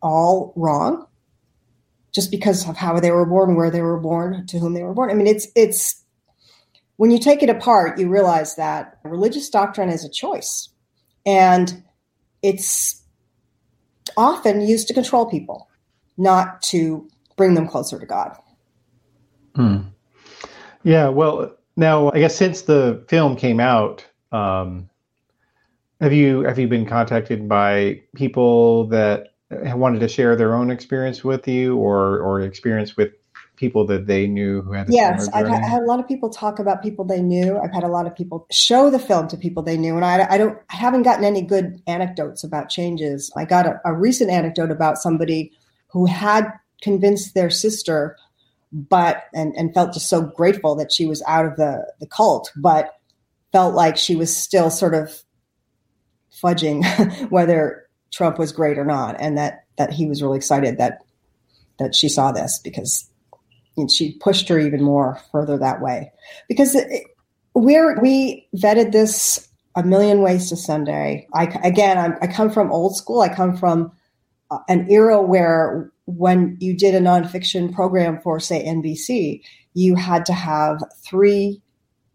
[0.02, 1.08] all wrong?
[2.12, 4.94] Just because of how they were born, where they were born, to whom they were
[4.94, 5.10] born.
[5.10, 6.04] I mean, it's it's
[6.98, 10.70] when you take it apart, you realize that religious doctrine is a choice,
[11.26, 11.84] and
[12.42, 13.02] it's
[14.18, 15.70] often used to control people
[16.18, 18.38] not to bring them closer to God.
[19.56, 19.78] Hmm.
[20.84, 24.90] Yeah, well, now I guess since the film came out, um,
[26.00, 31.24] have you have you been contacted by people that wanted to share their own experience
[31.24, 33.12] with you, or or experience with
[33.62, 36.58] people that they knew who had yes i've had, had, a lot of people talk
[36.58, 39.62] about people they knew i've had a lot of people show the film to people
[39.62, 43.46] they knew and i, I don't i haven't gotten any good anecdotes about changes i
[43.46, 45.52] got a, a recent anecdote about somebody
[45.92, 46.52] who had
[46.82, 48.18] convinced their sister,
[48.72, 52.52] but and, and felt just so grateful that she was out of the, the cult,
[52.56, 52.96] but
[53.52, 55.24] felt like she was still sort of
[56.42, 56.84] fudging
[57.30, 61.00] whether Trump was great or not, and that that he was really excited that
[61.80, 63.10] that she saw this because
[63.90, 66.12] she pushed her even more further that way
[66.48, 67.04] because it,
[67.56, 71.28] we vetted this a million ways to Sunday.
[71.34, 73.22] I again, I'm, I come from old school.
[73.22, 73.92] I come from
[74.68, 79.42] an era where when you did a nonfiction program for, say, NBC,
[79.74, 81.62] you had to have three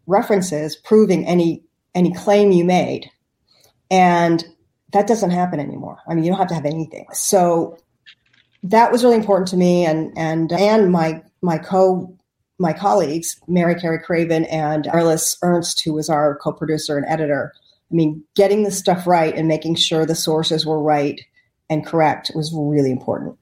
[0.05, 1.63] references proving any
[1.95, 3.09] any claim you made,
[3.89, 4.45] and
[4.93, 5.97] that doesn't happen anymore.
[6.07, 7.07] I mean, you don't have to have anything.
[7.11, 7.77] So
[8.63, 12.15] that was really important to me, and and and my my co
[12.59, 17.53] my colleagues, Mary Carey Craven and Arliss Ernst, who was our co-producer and editor,
[17.91, 21.21] I mean, getting the stuff right and making sure the sources were right
[21.69, 23.37] and correct was really important.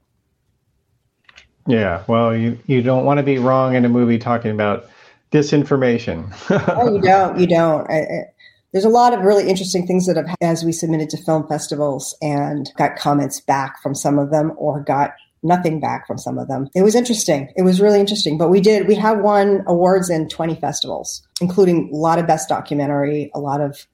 [1.67, 4.87] Yeah, well, you, you don't want to be wrong in a movie talking about
[5.31, 6.31] disinformation.
[6.77, 7.39] oh, you don't.
[7.39, 7.89] You don't.
[7.89, 8.23] I, I,
[8.71, 12.15] there's a lot of really interesting things that have, as we submitted to film festivals
[12.21, 16.47] and got comments back from some of them or got nothing back from some of
[16.47, 16.67] them.
[16.75, 17.53] It was interesting.
[17.55, 18.37] It was really interesting.
[18.37, 22.49] But we did, we have won awards in 20 festivals, including a lot of best
[22.49, 23.87] documentary, a lot of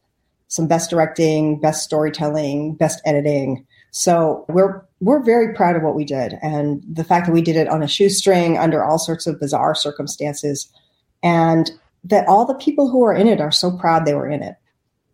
[0.48, 3.66] some best directing, best storytelling, best editing.
[3.92, 7.56] So we're we're very proud of what we did and the fact that we did
[7.56, 10.72] it on a shoestring under all sorts of bizarre circumstances
[11.24, 11.72] and
[12.04, 14.56] that all the people who are in it are so proud they were in it.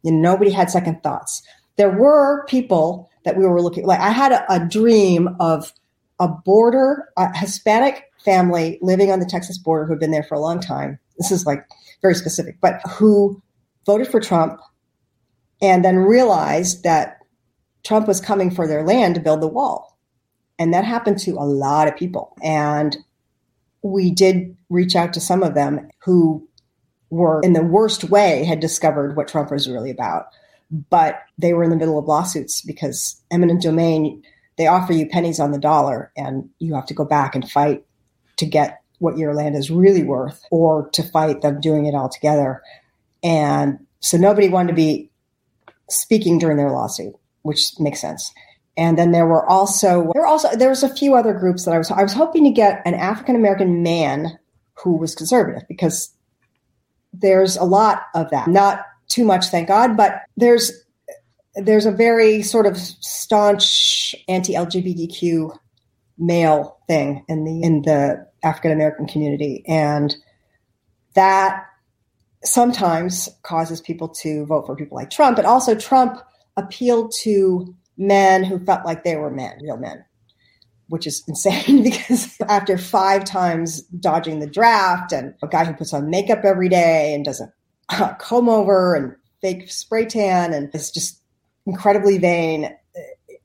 [0.04, 1.42] And nobody had second thoughts.
[1.78, 5.74] There were people that we were looking like I had a, a dream of
[6.20, 10.36] a border a Hispanic family living on the Texas border who had been there for
[10.36, 11.00] a long time.
[11.18, 11.66] This is like
[12.02, 13.42] very specific, but who
[13.86, 14.60] voted for Trump
[15.62, 17.17] and then realized that
[17.84, 19.98] Trump was coming for their land to build the wall.
[20.60, 22.36] And that happened to a lot of people.
[22.42, 22.98] And
[23.82, 26.48] we did reach out to some of them who
[27.10, 30.28] were, in the worst way, had discovered what Trump was really about.
[30.90, 34.24] But they were in the middle of lawsuits because eminent domain,
[34.58, 37.86] they offer you pennies on the dollar, and you have to go back and fight
[38.38, 42.10] to get what your land is really worth or to fight them doing it all
[42.10, 42.62] together.
[43.24, 45.12] And so nobody wanted to be
[45.90, 47.16] speaking during their lawsuit,
[47.48, 48.32] which makes sense.
[48.78, 51.74] And then there were also there were also there was a few other groups that
[51.74, 54.38] I was I was hoping to get an African American man
[54.76, 56.14] who was conservative because
[57.12, 58.48] there's a lot of that.
[58.48, 60.72] Not too much, thank God, but there's
[61.56, 65.58] there's a very sort of staunch anti-LGBTQ
[66.20, 70.16] male thing in the in the African American community, and
[71.16, 71.66] that
[72.44, 76.22] sometimes causes people to vote for people like Trump, but also Trump
[76.58, 80.04] appealed to men who felt like they were men, real men,
[80.90, 85.94] which is insane because after five times dodging the draft and a guy who puts
[85.94, 87.52] on makeup every day and doesn't
[87.90, 91.22] uh, comb over and fake spray tan and is just
[91.66, 92.76] incredibly vain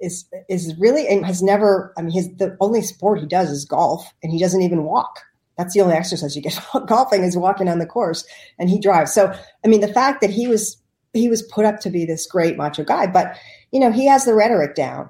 [0.02, 3.64] is is really and has never I mean his the only sport he does is
[3.64, 5.20] golf and he doesn't even walk.
[5.56, 8.26] That's the only exercise you get golfing is walking on the course
[8.58, 9.14] and he drives.
[9.14, 9.32] So
[9.64, 10.76] i mean the fact that he was
[11.12, 13.36] he was put up to be this great macho guy but
[13.70, 15.08] you know he has the rhetoric down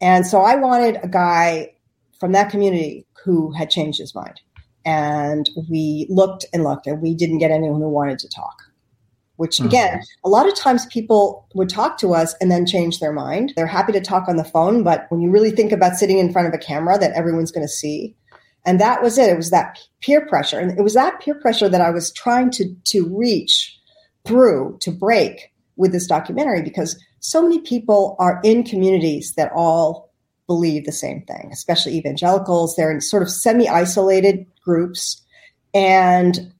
[0.00, 1.72] and so i wanted a guy
[2.18, 4.40] from that community who had changed his mind
[4.84, 8.62] and we looked and looked and we didn't get anyone who wanted to talk
[9.36, 9.68] which mm-hmm.
[9.68, 10.26] again mm-hmm.
[10.26, 13.66] a lot of times people would talk to us and then change their mind they're
[13.66, 16.48] happy to talk on the phone but when you really think about sitting in front
[16.48, 18.14] of a camera that everyone's going to see
[18.66, 19.30] and that was it.
[19.30, 20.58] It was that peer pressure.
[20.58, 23.75] And it was that peer pressure that I was trying to, to reach
[24.26, 30.12] through, to break with this documentary because so many people are in communities that all
[30.46, 32.76] believe the same thing, especially evangelicals.
[32.76, 35.22] They're in sort of semi isolated groups
[35.74, 36.52] and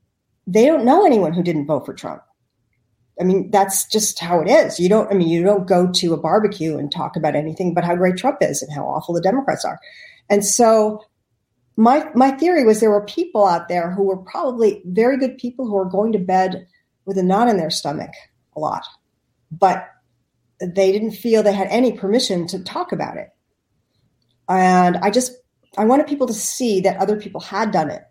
[0.47, 2.23] they don't know anyone who didn't vote for Trump.
[3.21, 4.79] I mean, that's just how it is.
[4.79, 7.85] You don't, I mean, you don't go to a barbecue and talk about anything but
[7.85, 9.79] how great Trump is and how awful the Democrats are.
[10.29, 11.03] And so
[11.77, 15.67] my my theory was there were people out there who were probably very good people
[15.67, 16.67] who were going to bed
[17.07, 18.11] with a knot in their stomach
[18.55, 18.85] a lot,
[19.51, 19.89] but
[20.61, 23.29] they didn't feel they had any permission to talk about it.
[24.49, 25.33] And I just
[25.79, 28.03] I wanted people to see that other people had done it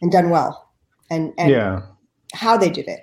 [0.00, 0.70] and done well,
[1.10, 1.82] and, and yeah.
[2.32, 3.00] how they did it.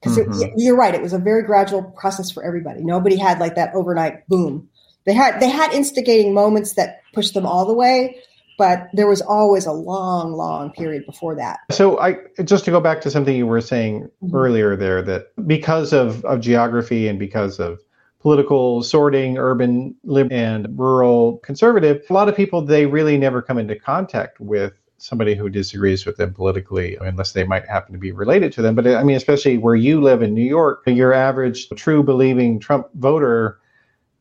[0.00, 0.52] Because mm-hmm.
[0.56, 2.84] you're right, it was a very gradual process for everybody.
[2.84, 4.68] Nobody had like that overnight boom.
[5.06, 8.20] They had they had instigating moments that pushed them all the way,
[8.58, 11.60] but there was always a long, long period before that.
[11.70, 14.36] So I just to go back to something you were saying mm-hmm.
[14.36, 17.78] earlier there that because of, of geography and because of
[18.20, 23.58] political sorting, urban lib and rural conservative, a lot of people they really never come
[23.58, 28.10] into contact with somebody who disagrees with them politically unless they might happen to be
[28.10, 28.74] related to them.
[28.74, 32.88] But I mean, especially where you live in New York, your average true believing Trump
[32.94, 33.60] voter,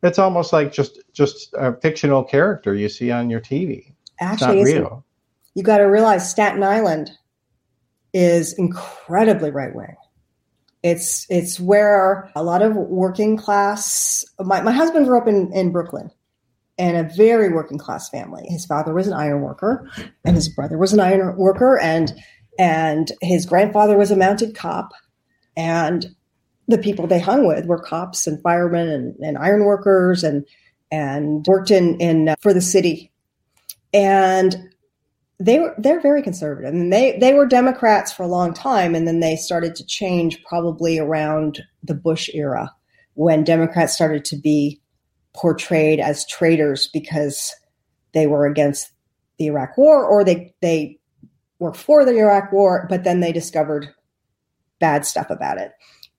[0.04, 4.72] it's almost like just just a fictional character you see on your TV actually it's
[4.74, 5.06] real.
[5.56, 7.12] You got to realize Staten Island
[8.14, 9.96] is incredibly right wing.
[10.84, 14.24] It's it's where a lot of working class.
[14.40, 16.12] My my husband grew up in in Brooklyn,
[16.78, 18.46] in a very working class family.
[18.48, 19.90] His father was an iron worker,
[20.24, 22.14] and his brother was an iron worker, and
[22.60, 24.92] and his grandfather was a mounted cop,
[25.56, 26.16] and
[26.68, 30.46] the people they hung with were cops and firemen and, and iron workers and
[30.92, 33.12] and worked in in uh, for the city
[33.94, 34.70] and
[35.40, 36.74] they were they're very conservative.
[36.74, 38.96] And they they were democrats for a long time.
[38.96, 42.74] And then they started to change probably around the bush era
[43.14, 44.82] when democrats started to be
[45.34, 47.56] portrayed as traitors because
[48.14, 48.92] they were against
[49.38, 51.00] the iraq war or they they
[51.60, 53.90] were for the iraq war but then they discovered
[54.80, 55.72] bad stuff about it.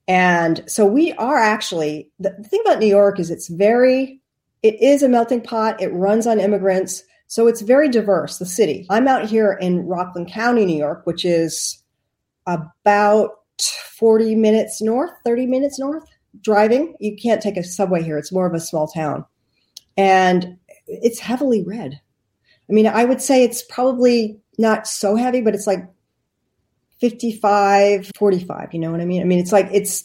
[0.07, 4.21] And so we are actually the thing about new york is it's very
[4.61, 5.81] it is a melting pot.
[5.81, 8.87] It runs on immigrants so it's very diverse, the city.
[8.89, 11.83] I'm out here in Rockland County, New York, which is
[12.47, 16.03] about 40 minutes north, 30 minutes north
[16.41, 16.95] driving.
[16.99, 18.17] You can't take a subway here.
[18.17, 19.25] It's more of a small town.
[19.95, 20.57] And
[20.87, 22.01] it's heavily red.
[22.67, 25.87] I mean, I would say it's probably not so heavy, but it's like
[26.99, 28.69] 55, 45.
[28.73, 29.21] You know what I mean?
[29.21, 30.03] I mean, it's like, it's,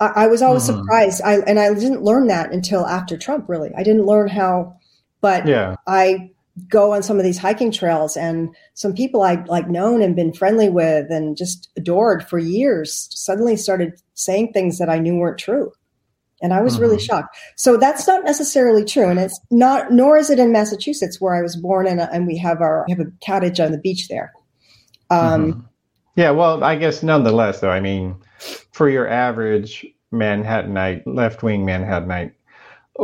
[0.00, 0.80] I, I was always mm-hmm.
[0.80, 1.22] surprised.
[1.22, 3.70] I, and I didn't learn that until after Trump, really.
[3.76, 4.76] I didn't learn how,
[5.20, 5.76] but yeah.
[5.86, 6.32] I
[6.68, 10.32] go on some of these hiking trails and some people I'd like known and been
[10.32, 15.38] friendly with and just adored for years suddenly started saying things that I knew weren't
[15.38, 15.72] true.
[16.42, 16.82] And I was mm-hmm.
[16.82, 17.36] really shocked.
[17.56, 19.08] So that's not necessarily true.
[19.08, 22.38] And it's not, nor is it in Massachusetts where I was born and, and we
[22.38, 24.32] have our, we have a cottage on the beach there.
[25.10, 25.60] Um, mm-hmm.
[26.16, 26.30] Yeah.
[26.30, 28.16] Well, I guess nonetheless, though, I mean,
[28.72, 32.32] for your average Manhattanite, left wing Manhattanite,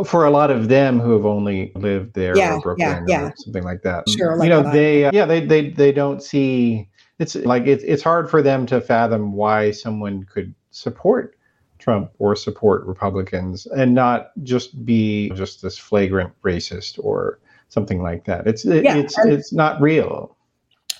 [0.05, 3.29] for a lot of them who have only lived there yeah, or Brooklyn yeah, yeah.
[3.29, 4.09] or something like that.
[4.09, 6.89] Sure, like you know, they uh, yeah, they they they don't see
[7.19, 11.39] it's like it's it's hard for them to fathom why someone could support
[11.79, 17.39] Trump or support Republicans and not just be just this flagrant racist or
[17.69, 18.47] something like that.
[18.47, 20.37] It's it, yeah, it's and, it's not real.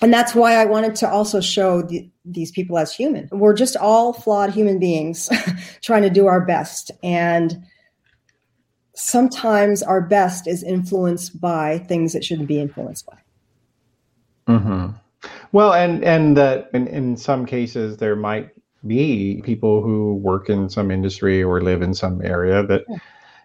[0.01, 3.29] And that's why I wanted to also show the, these people as human.
[3.31, 5.29] We're just all flawed human beings
[5.81, 7.63] trying to do our best and
[8.97, 13.17] sometimes our best is influenced by things that shouldn't be influenced by.
[14.47, 14.87] Mm-hmm.
[15.51, 18.49] Well, and and that in, in some cases there might
[18.85, 22.97] be people who work in some industry or live in some area that yeah.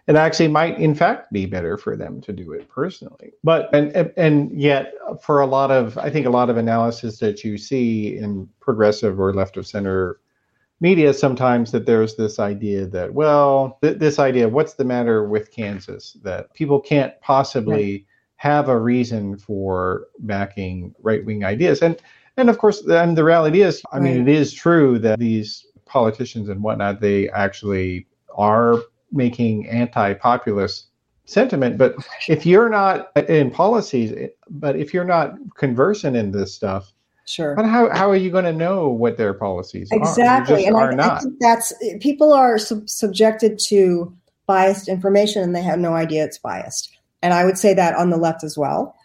[0.07, 3.33] it actually might in fact be better for them to do it personally.
[3.43, 7.43] But and and yet for a lot of I think a lot of analysis that
[7.43, 10.19] you see in progressive or left of center
[10.83, 15.49] media sometimes that there's this idea that well th- this idea what's the matter with
[15.49, 18.05] kansas that people can't possibly right.
[18.35, 22.01] have a reason for backing right-wing ideas and
[22.35, 24.03] and of course and the reality is i right.
[24.03, 28.05] mean it is true that these politicians and whatnot they actually
[28.35, 28.75] are
[29.09, 30.87] making anti-populist
[31.23, 31.95] sentiment but
[32.27, 36.91] if you're not in policies but if you're not conversant in this stuff
[37.25, 37.55] Sure.
[37.55, 40.65] But how, how are you going to know what their policies exactly.
[40.65, 40.67] are?
[40.67, 41.23] and are I, not.
[41.23, 44.13] I that's people are sub- subjected to
[44.45, 46.95] biased information and they have no idea it's biased.
[47.21, 48.95] And I would say that on the left as well,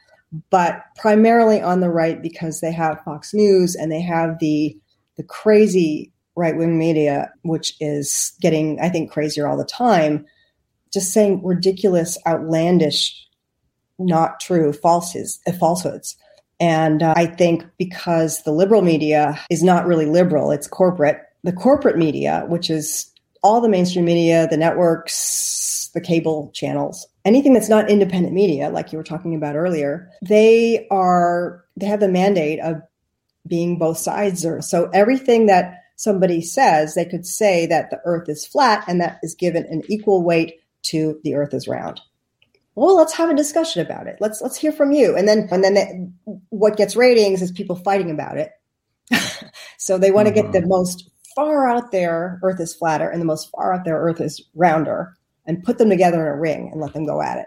[0.50, 4.76] but primarily on the right because they have Fox News and they have the
[5.16, 10.24] the crazy right wing media, which is getting, I think, crazier all the time,
[10.92, 13.26] just saying ridiculous, outlandish,
[13.98, 16.16] not true falses, falsehoods.
[16.61, 21.20] And uh, I think because the liberal media is not really liberal, it's corporate.
[21.44, 27.54] The corporate media, which is all the mainstream media, the networks, the cable channels, anything
[27.54, 32.09] that's not independent media, like you were talking about earlier, they are, they have the
[32.09, 32.82] mandate of
[33.46, 34.44] being both sides.
[34.44, 39.00] Or, so everything that somebody says, they could say that the earth is flat and
[39.00, 42.00] that is given an equal weight to the earth is round
[42.79, 45.64] well let's have a discussion about it let's let's hear from you and then and
[45.64, 48.53] then it, what gets ratings is people fighting about it
[49.79, 50.51] so they want to mm-hmm.
[50.51, 50.68] get the mm-hmm.
[50.68, 54.43] most far out there earth is flatter and the most far out there earth is
[54.55, 55.16] rounder
[55.47, 57.47] and put them together in a ring and let them go at it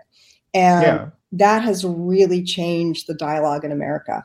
[0.53, 1.09] and yeah.
[1.31, 4.23] that has really changed the dialogue in america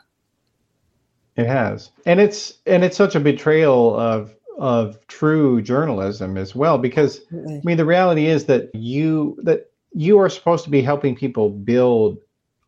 [1.37, 6.79] it has and it's and it's such a betrayal of of true journalism as well
[6.79, 11.15] because i mean the reality is that you that you are supposed to be helping
[11.15, 12.19] people build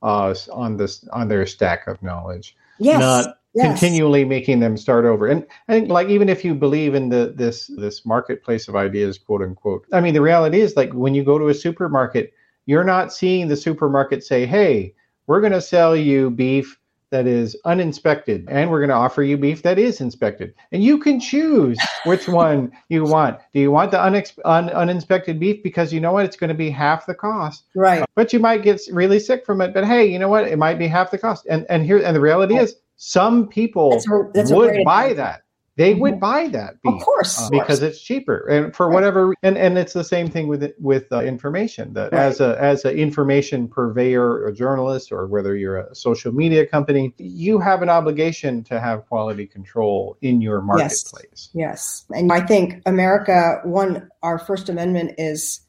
[0.02, 3.00] us on this on their stack of knowledge yes.
[3.00, 3.66] not yes.
[3.66, 7.32] continually making them start over and i think like even if you believe in the
[7.36, 11.24] this this marketplace of ideas quote unquote i mean the reality is like when you
[11.24, 12.32] go to a supermarket
[12.66, 14.94] you're not seeing the supermarket say hey
[15.26, 16.78] we're going to sell you beef
[17.10, 20.54] that is uninspected and we're going to offer you beef that is inspected.
[20.72, 23.38] And you can choose which one you want.
[23.52, 25.62] Do you want the unex- un- uninspected beef?
[25.62, 26.24] Because you know what?
[26.24, 27.64] It's going to be half the cost.
[27.74, 28.04] Right.
[28.14, 30.46] But you might get really sick from it but hey you know what?
[30.46, 31.46] It might be half the cost.
[31.48, 35.42] And and here and the reality is some people that's a, that's would buy that
[35.78, 38.94] they would buy that beef, of course, uh, because it's cheaper, and for right.
[38.94, 39.32] whatever.
[39.44, 41.94] And and it's the same thing with with uh, information.
[41.94, 42.20] That right.
[42.20, 47.14] as a as an information purveyor or journalist, or whether you're a social media company,
[47.16, 51.48] you have an obligation to have quality control in your marketplace.
[51.54, 52.04] Yes, yes.
[52.10, 55.60] and I think America, one, our First Amendment is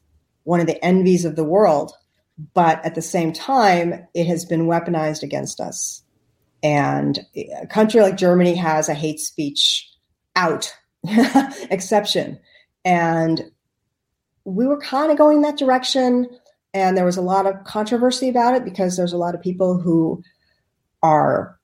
[0.42, 1.92] one of the envies of the world,
[2.52, 6.02] but at the same time, it has been weaponized against us.
[6.64, 9.89] And a country like Germany has a hate speech
[10.36, 10.72] out
[11.70, 12.38] exception.
[12.84, 13.50] And
[14.44, 16.28] we were kind of going that direction.
[16.72, 19.78] And there was a lot of controversy about it because there's a lot of people
[19.78, 20.22] who
[21.02, 21.58] are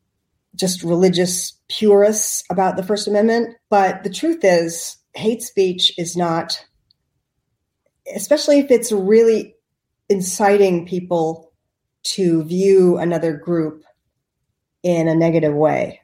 [0.54, 3.56] just religious purists about the First Amendment.
[3.68, 6.64] But the truth is, hate speech is not,
[8.14, 9.54] especially if it's really
[10.08, 11.52] inciting people
[12.02, 13.82] to view another group
[14.82, 16.00] in a negative way.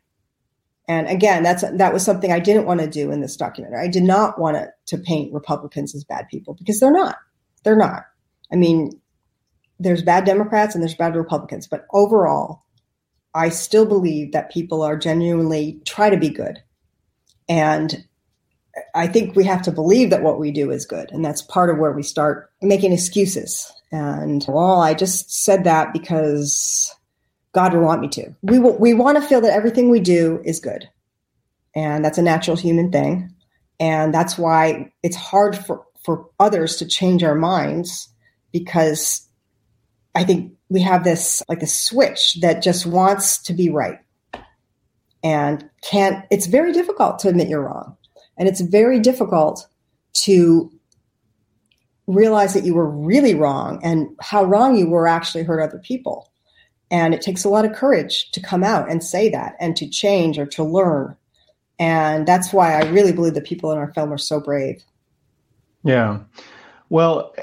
[0.89, 3.85] And again, that's that was something I didn't want to do in this documentary.
[3.85, 7.17] I did not want to, to paint Republicans as bad people because they're not.
[7.63, 8.05] They're not.
[8.53, 9.01] I mean,
[9.79, 12.65] there's bad Democrats and there's bad Republicans, but overall,
[13.35, 16.59] I still believe that people are genuinely try to be good.
[17.49, 18.05] And
[18.95, 21.11] I think we have to believe that what we do is good.
[21.13, 23.73] And that's part of where we start making excuses.
[23.91, 26.95] And well, I just said that because
[27.53, 28.35] God would want me to.
[28.43, 30.89] We will, we want to feel that everything we do is good.
[31.75, 33.35] And that's a natural human thing.
[33.79, 38.09] And that's why it's hard for, for others to change our minds
[38.53, 39.27] because
[40.15, 43.99] I think we have this like a switch that just wants to be right
[45.23, 47.97] and can't it's very difficult to admit you're wrong
[48.39, 49.69] and it's very difficult
[50.15, 50.71] to
[52.07, 56.32] realize that you were really wrong and how wrong you were actually hurt other people
[56.93, 59.89] and it takes a lot of courage to come out and say that and to
[59.89, 61.17] change or to learn.
[61.79, 64.85] And that's why I really believe the people in our film are so brave.
[65.83, 66.21] Yeah.
[66.91, 67.35] Well,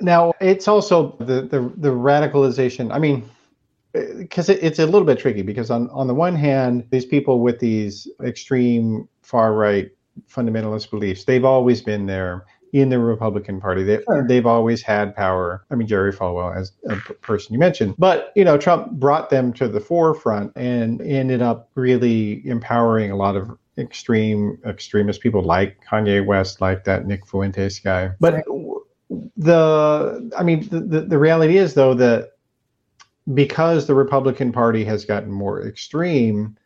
[0.00, 2.92] now it's also the the, the radicalization.
[2.92, 3.28] I mean,
[3.92, 7.40] because it, it's a little bit tricky because on on the one hand, these people
[7.40, 9.90] with these extreme far right
[10.30, 13.84] fundamentalist beliefs, they've always been there in the Republican Party.
[13.84, 14.26] They, sure.
[14.26, 15.64] They've always had power.
[15.70, 19.52] I mean, Jerry Falwell, as a person you mentioned, but you know, Trump brought them
[19.54, 25.78] to the forefront and ended up really empowering a lot of extreme extremist people like
[25.88, 28.10] Kanye West, like that Nick Fuentes guy.
[28.18, 28.44] But
[29.36, 32.32] the, I mean, the, the, the reality is though that
[33.32, 36.56] because the Republican Party has gotten more extreme,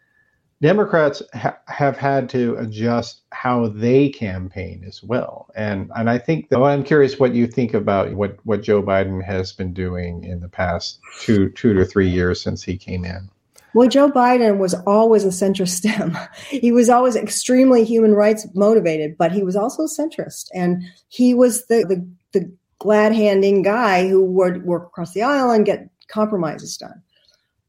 [0.60, 6.48] Democrats ha- have had to adjust how they campaign as well, and and I think
[6.48, 10.24] that well, I'm curious what you think about what what Joe Biden has been doing
[10.24, 13.30] in the past two two to three years since he came in.
[13.74, 16.18] Well, Joe Biden was always a centrist Dem.
[16.48, 21.34] he was always extremely human rights motivated, but he was also a centrist, and he
[21.34, 25.88] was the the, the glad handing guy who would work across the aisle and get
[26.08, 27.00] compromises done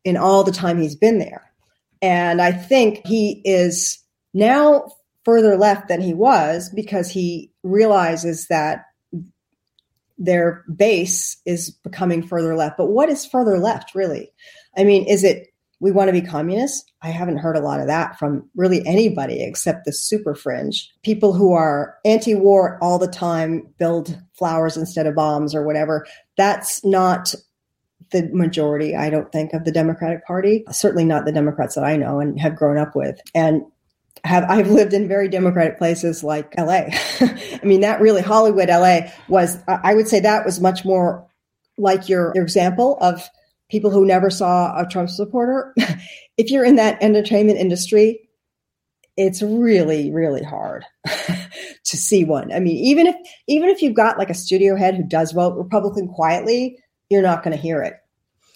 [0.04, 1.49] in all the time he's been there.
[2.02, 4.90] And I think he is now
[5.26, 8.86] further left than he was because he realizes that
[10.18, 12.78] their base is becoming further left.
[12.78, 14.32] But what is further left, really?
[14.78, 15.48] I mean, is it
[15.80, 16.84] we want to be communists?
[17.02, 20.92] I haven't heard a lot of that from really anybody except the super fringe.
[21.04, 26.06] People who are anti war all the time, build flowers instead of bombs or whatever.
[26.36, 27.34] That's not
[28.12, 30.64] the majority, I don't think, of the Democratic Party.
[30.72, 33.20] Certainly not the Democrats that I know and have grown up with.
[33.36, 33.64] And
[34.24, 36.86] have I've lived in very democratic places like LA.
[37.22, 39.58] I mean, that really Hollywood, LA was.
[39.68, 41.26] I would say that was much more
[41.78, 43.28] like your, your example of
[43.70, 45.74] people who never saw a Trump supporter.
[46.38, 48.28] if you're in that entertainment industry,
[49.16, 52.52] it's really really hard to see one.
[52.52, 53.16] I mean, even if
[53.48, 56.78] even if you've got like a studio head who does vote Republican quietly,
[57.10, 57.96] you're not going to hear it.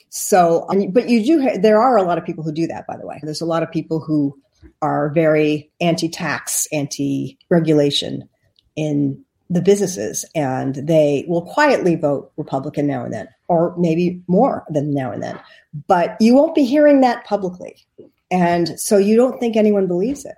[0.09, 3.07] So, but you do, there are a lot of people who do that, by the
[3.07, 3.19] way.
[3.23, 4.37] There's a lot of people who
[4.81, 8.29] are very anti tax, anti regulation
[8.75, 14.63] in the businesses, and they will quietly vote Republican now and then, or maybe more
[14.69, 15.39] than now and then.
[15.87, 17.83] But you won't be hearing that publicly.
[18.29, 20.35] And so you don't think anyone believes it.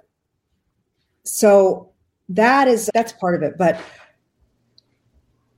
[1.24, 1.92] So
[2.30, 3.58] that is, that's part of it.
[3.58, 3.80] But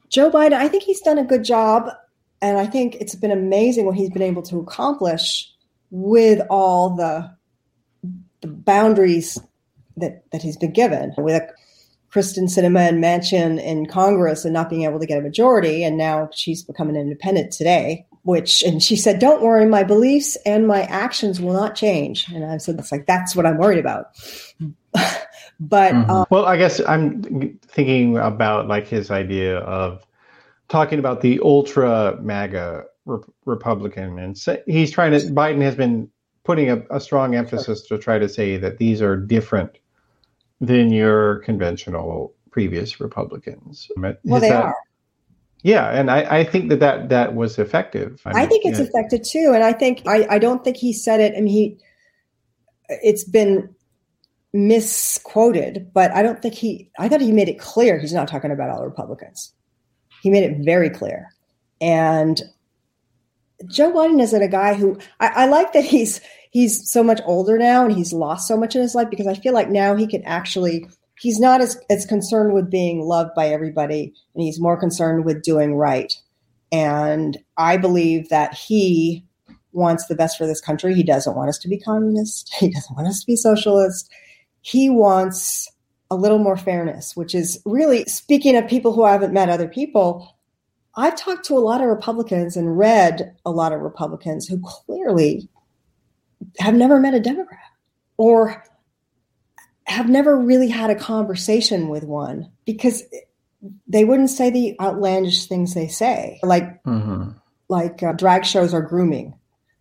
[0.09, 1.89] Joe Biden, I think he's done a good job
[2.41, 5.51] and I think it's been amazing what he's been able to accomplish
[5.89, 7.35] with all the,
[8.41, 9.37] the boundaries
[9.97, 11.49] that, that he's been given with a
[12.13, 15.83] Kyrsten Sinema and Manchin in Congress and not being able to get a majority.
[15.83, 20.37] And now she's become an independent today, which, and she said, don't worry, my beliefs
[20.45, 22.27] and my actions will not change.
[22.29, 24.07] And I said, that's like, that's what I'm worried about.
[25.59, 26.09] but Mhm.
[26.09, 30.06] um, well, I guess I'm thinking about like his idea of
[30.69, 35.19] talking about the ultra MAGA re- Republican, and say, he's trying to.
[35.27, 36.09] Biden has been
[36.43, 39.77] putting a, a strong emphasis to try to say that these are different
[40.61, 43.89] than your conventional previous Republicans.
[43.97, 44.75] well, Is they that- are.
[45.63, 48.21] Yeah, and I, I think that, that that was effective.
[48.25, 48.85] I mean, think it's yeah.
[48.85, 51.33] affected too, and I think I, I don't think he said it.
[51.35, 51.77] I mean, he
[52.89, 53.73] it's been
[54.53, 56.91] misquoted, but I don't think he.
[56.99, 59.51] I thought he made it clear he's not talking about all Republicans.
[60.21, 61.29] He made it very clear,
[61.81, 62.41] and
[63.65, 67.57] Joe Biden is a guy who I, I like that he's he's so much older
[67.57, 70.07] now and he's lost so much in his life because I feel like now he
[70.07, 70.87] can actually
[71.19, 75.41] he's not as as concerned with being loved by everybody and he's more concerned with
[75.41, 76.13] doing right.
[76.71, 79.23] And I believe that he
[79.71, 80.93] wants the best for this country.
[80.93, 82.53] He doesn't want us to be communist.
[82.59, 84.11] He doesn't want us to be socialist.
[84.61, 85.71] He wants
[86.09, 89.67] a little more fairness, which is really speaking of people who I haven't met other
[89.67, 90.35] people.
[90.95, 95.47] I've talked to a lot of Republicans and read a lot of Republicans who clearly
[96.59, 97.59] have never met a Democrat
[98.17, 98.63] or
[99.85, 103.03] have never really had a conversation with one because
[103.87, 107.35] they wouldn't say the outlandish things they say, like Mhm.
[107.69, 109.33] like uh, drag shows are grooming.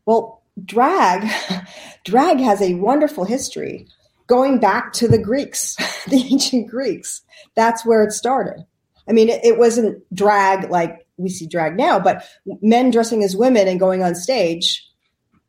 [0.06, 1.28] Well, drag
[2.04, 3.86] drag has a wonderful history
[4.26, 5.76] going back to the Greeks,
[6.08, 7.22] the ancient Greeks.
[7.54, 8.64] That's where it started.
[9.08, 12.24] I mean, it, it wasn't drag like we see drag now, but
[12.60, 14.86] men dressing as women and going on stage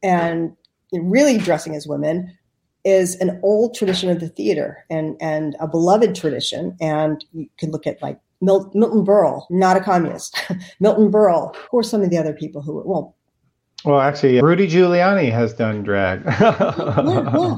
[0.01, 0.55] and
[0.93, 2.37] really dressing as women
[2.85, 6.77] is an old tradition of the theater and and a beloved tradition.
[6.79, 10.39] And you can look at like Mil- Milton Berle, not a communist.
[10.79, 11.55] Milton Berle.
[11.71, 13.15] Who are some of the other people who well,
[13.83, 16.23] Well, actually, Rudy Giuliani has done drag.
[16.25, 16.55] yeah,
[17.05, 17.55] yeah,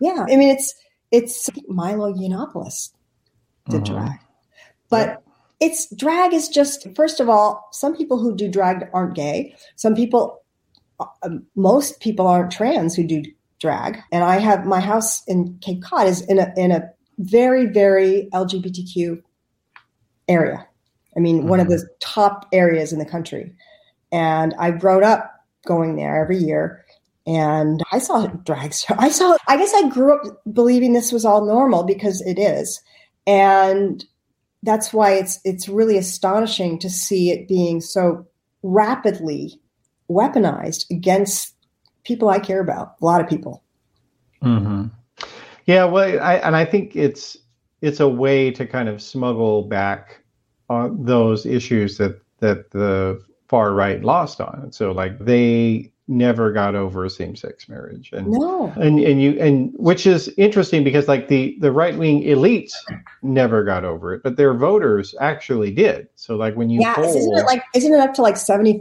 [0.00, 0.26] yeah.
[0.28, 0.74] I mean, it's
[1.10, 2.90] it's Milo Yiannopoulos
[3.68, 3.86] did Mhm.
[3.86, 4.18] drag,
[4.90, 5.22] but
[5.60, 9.54] it's drag is just first of all, some people who do drag aren't gay.
[9.76, 10.42] Some people,
[11.00, 13.22] uh, most people aren't trans who do
[13.58, 13.98] drag.
[14.12, 18.28] And I have my house in Cape Cod is in a in a very very
[18.32, 19.22] LGBTQ
[20.28, 20.66] area.
[21.16, 23.54] I mean, one of the top areas in the country.
[24.12, 25.32] And I've grown up
[25.66, 26.84] going there every year.
[27.26, 28.94] And I saw drag show.
[28.98, 32.80] I saw, I guess I grew up believing this was all normal because it is.
[33.26, 34.04] And
[34.62, 38.26] that's why it's, it's really astonishing to see it being so
[38.62, 39.60] rapidly
[40.08, 41.54] weaponized against
[42.04, 43.62] people I care about, a lot of people.
[44.40, 44.84] hmm
[45.66, 47.36] Yeah, well, I, and I think it's
[47.82, 50.22] it's a way to kind of smuggle back
[50.70, 54.72] uh, those issues that that the far right lost on.
[54.72, 58.72] So, like, they never got over a same-sex marriage, and No.
[58.76, 62.72] and and you and which is interesting because like the the right wing elites
[63.22, 66.08] never got over it, but their voters actually did.
[66.14, 68.80] So, like, when you yeah, poll, isn't it like isn't it up to like 75%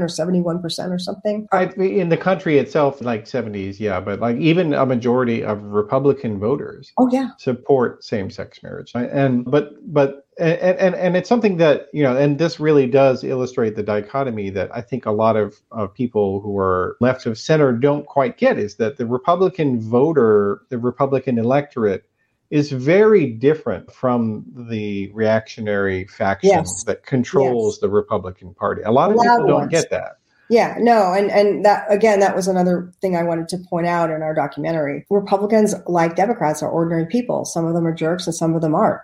[0.00, 1.48] or 71% or something?
[1.52, 6.38] I, in the country itself, like 70s, yeah, but like even a majority of Republican
[6.38, 7.30] voters Oh yeah.
[7.38, 12.38] support same-sex marriage, and but but and, and and it's something that you know, and
[12.38, 16.58] this really does illustrate the dichotomy that I think a lot of, of people who
[16.58, 22.04] are left of center don't quite get is that the Republican voter, the Republican electorate,
[22.50, 26.84] is very different from the reactionary faction Yes.
[26.84, 28.82] that controls the Republican Party.
[28.82, 29.70] A lot of people don't ones.
[29.70, 30.18] get that.
[30.48, 34.10] Yeah, no, and and that again, that was another thing I wanted to point out
[34.10, 35.04] in our documentary.
[35.10, 37.44] Republicans, like Democrats, are ordinary people.
[37.44, 39.00] Some of them are jerks, and some of them aren't.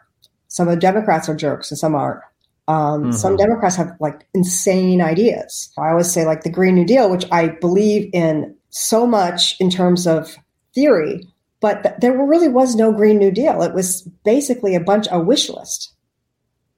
[0.52, 2.20] Some of the Democrats are jerks, and some aren't.
[2.68, 3.14] Um, Mhm.
[3.14, 5.70] Some Democrats have like insane ideas.
[5.78, 9.70] I always say like the Green New Deal, which I believe in so much in
[9.70, 10.36] terms of
[10.74, 11.26] theory,
[11.60, 13.62] but th- there really was no Green New Deal.
[13.62, 15.94] It was basically a bunch a wish list.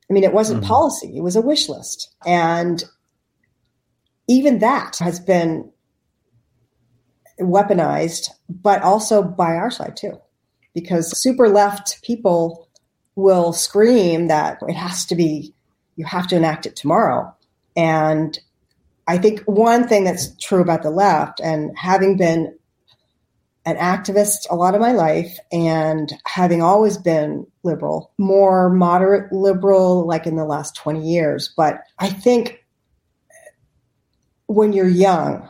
[0.09, 0.69] I mean, it wasn't Mhm.
[0.69, 2.85] policy; it was a wish list, and
[4.29, 5.69] even that has been
[7.41, 10.21] weaponized, but also by our side too,
[10.75, 12.64] because super left people
[13.17, 15.55] will scream that it has to be,
[15.97, 17.35] you have to enact it tomorrow.
[17.77, 18.39] And
[19.07, 22.57] I think one thing that's true about the left, and having been
[23.67, 30.07] an activist a lot of my life and having always been liberal, more moderate liberal,
[30.07, 31.53] like in the last 20 years.
[31.57, 32.65] But I think
[34.47, 35.49] when you're young,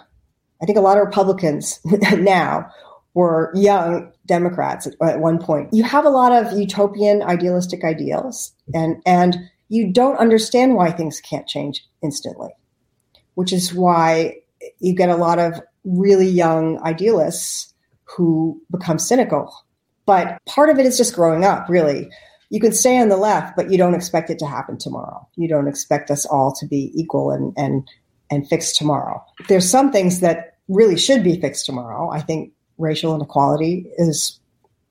[0.62, 1.80] I think a lot of Republicans
[2.12, 2.70] now
[3.14, 5.68] were young Democrats at, at one point.
[5.72, 9.36] You have a lot of utopian, idealistic ideals, and and
[9.68, 12.50] you don't understand why things can't change instantly,
[13.34, 14.36] which is why
[14.78, 17.72] you get a lot of really young idealists
[18.04, 19.52] who become cynical
[20.06, 22.10] But part of it is just growing up, really.
[22.50, 25.26] You can stay on the left, but you don't expect it to happen tomorrow.
[25.36, 27.88] You don't expect us all to be equal and and
[28.30, 29.24] and fixed tomorrow.
[29.48, 32.10] There's some things that really should be fixed tomorrow.
[32.10, 34.40] I think racial inequality is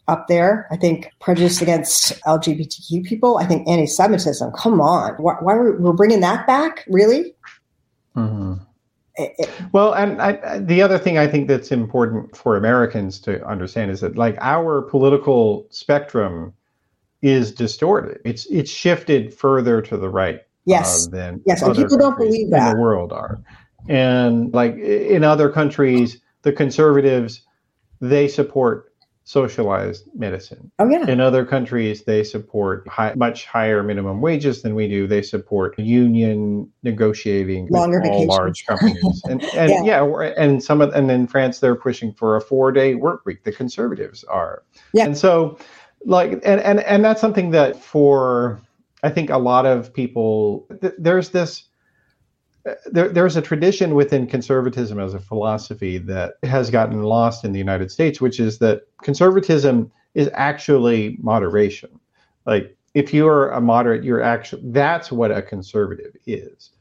[0.08, 0.68] up there.
[0.72, 3.38] I think prejudice against LGBTQ people.
[3.38, 4.52] I think anti-Semitism.
[4.52, 6.86] Come on, why, why are we, we're bringing that back?
[6.88, 7.34] Really?
[8.16, 8.54] Mm-hmm.
[9.72, 14.02] well, and I, the other thing I think that's important for Americans to understand is
[14.02, 16.54] that, like, our political spectrum
[17.22, 18.20] is distorted.
[18.26, 20.42] It's it's shifted further to the right.
[20.66, 21.08] Yes.
[21.08, 23.42] Uh, than yes, and people don't believe that in the world are,
[23.90, 27.42] and like in other countries, the conservatives
[28.04, 28.90] they support
[29.26, 30.70] socialized medicine.
[30.80, 31.08] Oh yeah.
[31.08, 35.08] In other countries, they support high, much higher minimum wages than we do.
[35.08, 40.04] They support union negotiating Longer with all large companies, and, and Yeah.
[40.04, 40.34] yeah.
[40.38, 43.46] and some of and in France they're pushing for a four day work week.
[43.46, 45.06] The conservatives are, Yeah.
[45.06, 45.58] and so
[46.06, 48.60] like and and and that's something that for
[49.04, 51.70] I think a lot of people th- there's this
[52.86, 57.60] there, there's a tradition within conservatism as a philosophy that has gotten lost in the
[57.60, 62.00] United States, which is that conservatism is actually moderation.
[62.46, 66.72] Like if you're a moderate, you're actually that's what a conservative is.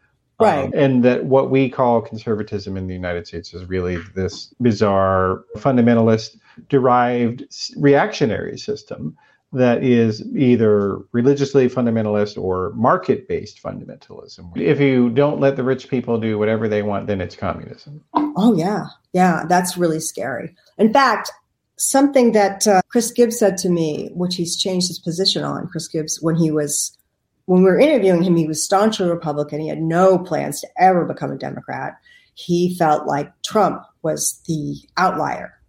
[0.40, 0.64] Right.
[0.64, 5.44] Um, and that what we call conservatism in the United States is really this bizarre
[5.56, 6.36] fundamentalist
[6.68, 7.44] derived
[7.76, 9.16] reactionary system
[9.52, 14.56] that is either religiously fundamentalist or market based fundamentalism.
[14.56, 18.02] If you don't let the rich people do whatever they want, then it's communism.
[18.14, 20.54] Oh yeah, yeah, that's really scary.
[20.78, 21.30] In fact,
[21.76, 25.68] something that uh, Chris Gibbs said to me, which he's changed his position on.
[25.68, 26.96] Chris Gibbs, when he was
[27.44, 29.60] when we were interviewing him, he was staunchly Republican.
[29.60, 31.98] He had no plans to ever become a Democrat.
[32.34, 35.60] He felt like Trump was the outlier,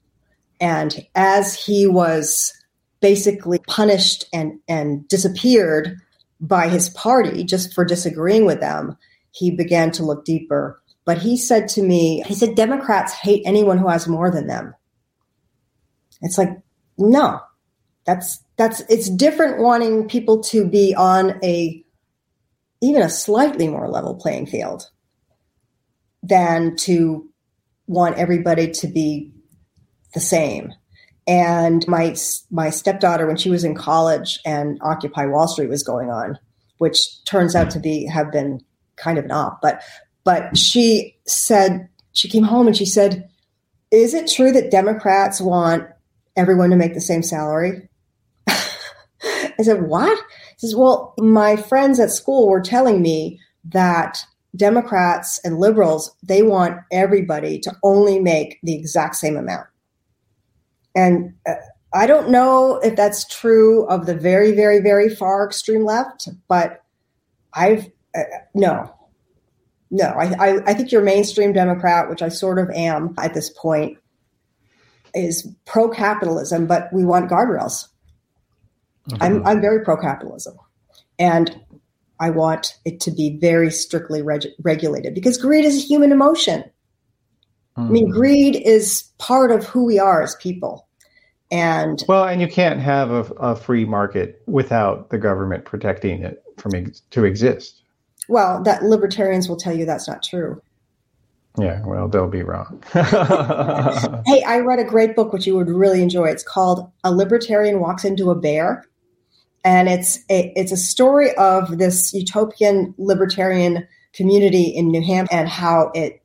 [0.61, 2.53] and as he was
[3.03, 5.99] basically punished and and disappeared
[6.39, 8.97] by his party just for disagreeing with them,
[9.31, 10.81] he began to look deeper.
[11.05, 14.73] But he said to me, he said, Democrats hate anyone who has more than them.
[16.21, 16.49] It's like,
[16.97, 17.41] no,
[18.05, 21.83] that's that's it's different wanting people to be on a
[22.81, 24.89] even a slightly more level playing field
[26.21, 27.29] than to
[27.85, 29.33] want everybody to be
[30.13, 30.73] the same.
[31.27, 32.15] And my
[32.51, 36.37] my stepdaughter, when she was in college and Occupy Wall Street was going on,
[36.79, 38.61] which turns out to be have been
[38.97, 39.81] kind of an op, but
[40.23, 43.29] but she said she came home and she said,
[43.89, 45.87] "Is it true that Democrats want
[46.35, 47.87] everyone to make the same salary?"
[48.47, 50.17] I said, "What?"
[50.59, 54.17] She says, "Well, my friends at school were telling me that
[54.57, 59.67] Democrats and liberals they want everybody to only make the exact same amount."
[60.95, 61.55] And uh,
[61.93, 66.83] I don't know if that's true of the very, very, very far extreme left, but
[67.53, 68.21] I've uh,
[68.53, 68.93] no,
[69.91, 70.05] no.
[70.05, 73.97] I, I, I think your mainstream Democrat, which I sort of am at this point,
[75.13, 77.87] is pro capitalism, but we want guardrails.
[79.19, 80.57] I'm I'm very pro capitalism,
[81.19, 81.59] and
[82.19, 86.63] I want it to be very strictly reg- regulated because greed is a human emotion.
[87.75, 87.81] Hmm.
[87.81, 90.87] I mean, greed is part of who we are as people.
[91.51, 96.43] And Well, and you can't have a, a free market without the government protecting it
[96.57, 97.81] from ex- to exist.
[98.27, 100.61] well, that libertarians will tell you that's not true.
[101.59, 102.81] Yeah, well, they'll be wrong.
[102.93, 106.25] Hey, I read a great book which you would really enjoy.
[106.25, 108.85] It's called A Libertarian Walks into a Bear.
[109.63, 115.47] And it's a it's a story of this utopian libertarian community in New Hampshire and
[115.47, 116.21] how it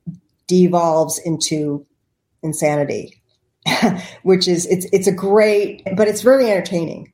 [0.48, 1.86] devolves into
[2.42, 3.22] insanity.
[4.22, 7.12] which is it's it's a great but it's very entertaining.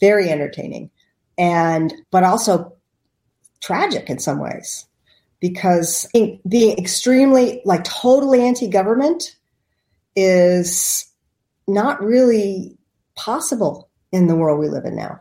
[0.00, 0.90] Very entertaining.
[1.38, 2.74] And but also
[3.60, 4.86] tragic in some ways.
[5.40, 9.36] Because being, extremely like totally anti-government
[10.16, 11.06] is
[11.68, 12.78] not really
[13.14, 15.20] possible in the world we live in now.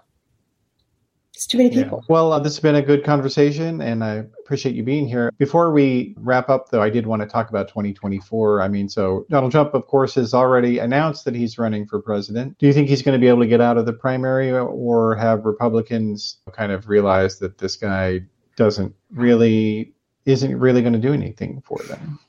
[1.44, 1.84] It's too many Yeah.
[1.84, 2.06] people.
[2.08, 5.30] Well, uh, this has been a good conversation, and I appreciate you being here.
[5.38, 8.62] Before we wrap up, though, I did want to talk about 2024.
[8.62, 12.58] I mean, so Donald Trump, of course, has already announced that he's running for president.
[12.60, 15.16] Do you think he's going to be able to get out of the primary, or
[15.16, 18.22] have Republicans kind of realized that this guy
[18.56, 19.94] doesn't really
[20.26, 22.20] isn't really going to do anything for them?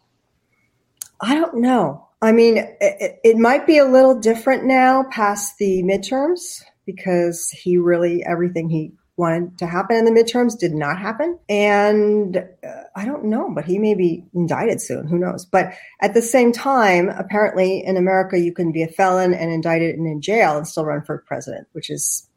[1.20, 2.08] I don't know.
[2.20, 7.78] I mean, it- it might be a little different now past the midterms because he
[7.78, 11.38] really everything he wanted to happen in the midterms did not happen.
[11.48, 15.06] And uh, I don't know, but he may be indicted soon.
[15.06, 15.44] Who knows?
[15.44, 19.94] But at the same time, apparently in America, you can be a felon and indicted
[19.96, 22.28] and in jail and still run for president, which is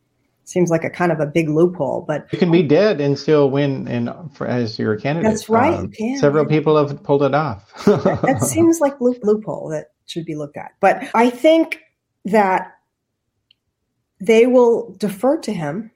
[0.43, 2.05] seems like a kind of a big loophole.
[2.07, 5.29] But you can be dead and still win in for, as your candidate.
[5.29, 5.73] That's right.
[5.73, 7.73] Um, several people have pulled it off.
[7.85, 10.71] that, that seems like loop, loophole that should be looked at.
[10.79, 11.81] But I think
[12.25, 12.71] that
[14.21, 15.91] they will defer to him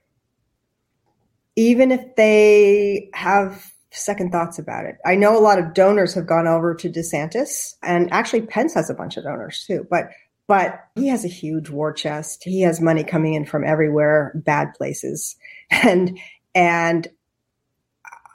[1.56, 4.96] even if they have second thoughts about it.
[5.04, 8.88] I know a lot of donors have gone over to DeSantis and actually Pence has
[8.88, 10.10] a bunch of donors too, but
[10.48, 12.42] but he has a huge war chest.
[12.44, 15.36] He has money coming in from everywhere, bad places.
[15.84, 16.18] And
[16.54, 17.08] and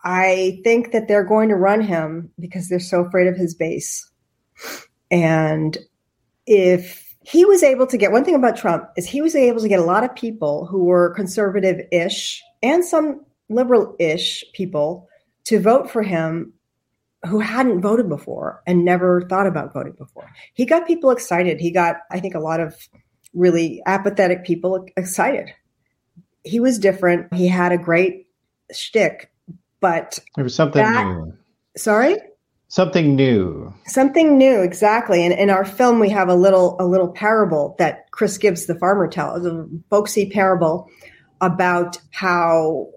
[0.03, 4.09] I think that they're going to run him because they're so afraid of his base.
[5.11, 5.77] And
[6.47, 9.67] if he was able to get one thing about Trump is he was able to
[9.67, 15.09] get a lot of people who were conservative-ish and some liberal-ish people
[15.43, 16.53] to vote for him
[17.27, 20.31] who hadn't voted before and never thought about voting before.
[20.53, 21.59] He got people excited.
[21.59, 22.73] He got, I think, a lot of
[23.33, 25.49] really apathetic people excited.
[26.45, 27.33] He was different.
[27.33, 28.27] He had a great
[28.71, 29.29] shtick,
[29.81, 31.33] but there was something that, new.
[31.75, 32.15] Sorry.
[32.69, 33.73] Something new.
[33.85, 35.23] Something new, exactly.
[35.23, 38.77] And in our film, we have a little a little parable that Chris Gibbs, the
[38.77, 40.89] farmer, tells a folksy parable
[41.39, 42.89] about how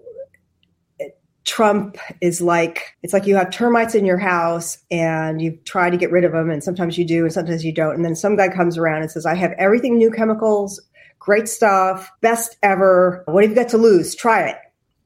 [1.45, 5.97] Trump is like, it's like you have termites in your house and you try to
[5.97, 6.49] get rid of them.
[6.49, 7.95] And sometimes you do and sometimes you don't.
[7.95, 10.79] And then some guy comes around and says, I have everything new chemicals,
[11.19, 13.23] great stuff, best ever.
[13.27, 14.15] What have you got to lose?
[14.15, 14.57] Try it.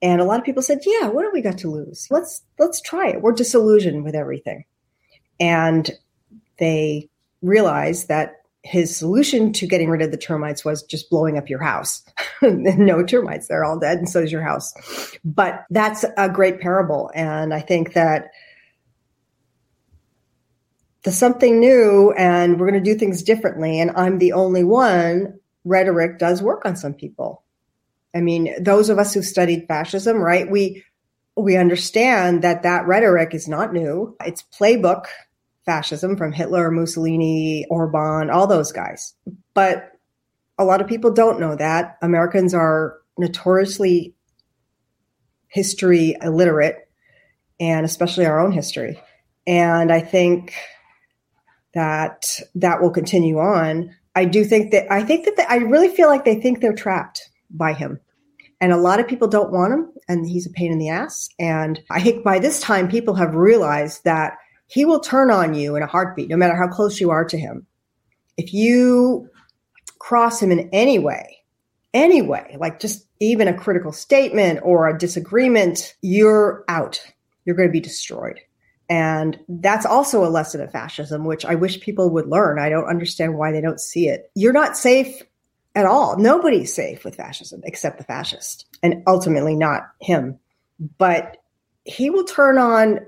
[0.01, 2.07] And a lot of people said, yeah, what have we got to lose?
[2.11, 3.21] Let's, let's try it.
[3.21, 4.65] We're disillusioned with everything.
[5.39, 5.89] And
[6.57, 7.09] they
[7.41, 8.33] realized that
[8.65, 12.03] his solution to getting rid of the termites was just blowing up your house.
[12.41, 14.73] no termites, they're all dead, and so is your house.
[15.23, 17.11] But that's a great parable.
[17.13, 18.31] And I think that
[21.03, 25.39] the something new and we're going to do things differently, and I'm the only one
[25.63, 27.43] rhetoric does work on some people.
[28.15, 30.49] I mean, those of us who studied fascism, right?
[30.49, 30.83] We
[31.35, 34.15] we understand that that rhetoric is not new.
[34.25, 35.05] It's playbook
[35.65, 39.13] fascism from Hitler, Mussolini, Orban, all those guys.
[39.53, 39.91] But
[40.57, 41.97] a lot of people don't know that.
[42.01, 44.15] Americans are notoriously
[45.47, 46.87] history illiterate,
[47.59, 49.01] and especially our own history.
[49.45, 50.53] And I think
[51.73, 53.93] that that will continue on.
[54.15, 56.73] I do think that I think that the, I really feel like they think they're
[56.73, 57.99] trapped by him.
[58.61, 61.29] And a lot of people don't want him, and he's a pain in the ass.
[61.39, 64.37] And I think by this time, people have realized that
[64.67, 67.37] he will turn on you in a heartbeat, no matter how close you are to
[67.37, 67.65] him.
[68.37, 69.29] If you
[69.99, 71.43] cross him in any way,
[71.93, 76.99] any way, like just even a critical statement or a disagreement, you're out.
[77.45, 78.39] You're going to be destroyed.
[78.89, 82.59] And that's also a lesson of fascism, which I wish people would learn.
[82.59, 84.29] I don't understand why they don't see it.
[84.35, 85.23] You're not safe
[85.75, 86.17] at all.
[86.17, 90.39] Nobody's safe with fascism except the fascist, and ultimately not him.
[90.97, 91.37] But
[91.83, 92.99] he will turn on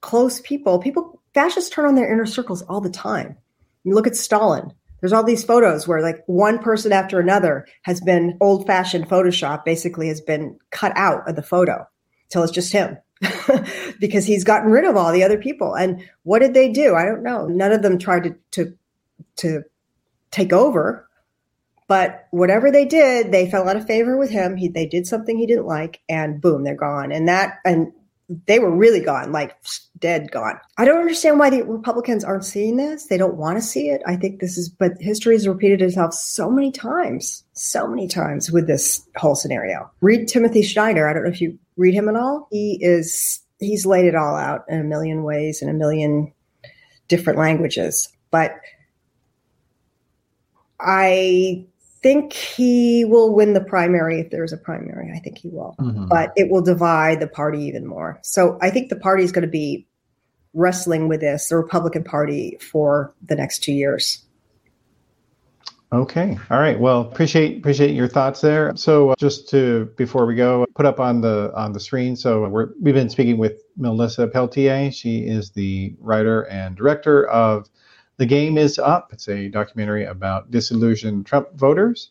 [0.00, 3.36] close people, people fascists turn on their inner circles all the time.
[3.84, 4.72] You look at Stalin.
[5.00, 9.64] There's all these photos where like one person after another has been old fashioned Photoshop
[9.64, 11.86] basically has been cut out of the photo
[12.28, 12.96] till it's just him.
[14.00, 15.74] because he's gotten rid of all the other people.
[15.74, 16.94] And what did they do?
[16.94, 17.46] I don't know.
[17.46, 18.74] None of them tried to to,
[19.36, 19.62] to
[20.30, 21.05] take over.
[21.88, 24.56] But whatever they did, they fell out of favor with him.
[24.56, 27.12] He, they did something he didn't like, and boom, they're gone.
[27.12, 27.92] And that, and
[28.46, 29.56] they were really gone, like
[30.00, 30.58] dead gone.
[30.78, 33.06] I don't understand why the Republicans aren't seeing this.
[33.06, 34.02] They don't want to see it.
[34.04, 38.50] I think this is, but history has repeated itself so many times, so many times
[38.50, 39.88] with this whole scenario.
[40.00, 41.08] Read Timothy Snyder.
[41.08, 42.48] I don't know if you read him at all.
[42.50, 46.32] He is, he's laid it all out in a million ways in a million
[47.06, 48.08] different languages.
[48.32, 48.56] But
[50.80, 51.64] I
[52.06, 55.10] think he will win the primary if there's a primary.
[55.12, 56.06] I think he will, mm-hmm.
[56.06, 58.20] but it will divide the party even more.
[58.22, 59.88] So I think the party is going to be
[60.54, 64.24] wrestling with this, the Republican Party, for the next two years.
[65.92, 66.38] Okay.
[66.48, 66.78] All right.
[66.78, 68.76] Well, appreciate appreciate your thoughts there.
[68.76, 72.14] So, uh, just to before we go, put up on the on the screen.
[72.14, 74.92] So, we're we've been speaking with Melissa Peltier.
[74.92, 77.68] She is the writer and director of
[78.18, 79.12] the Game is Up.
[79.12, 82.10] It's a documentary about disillusioned Trump voters.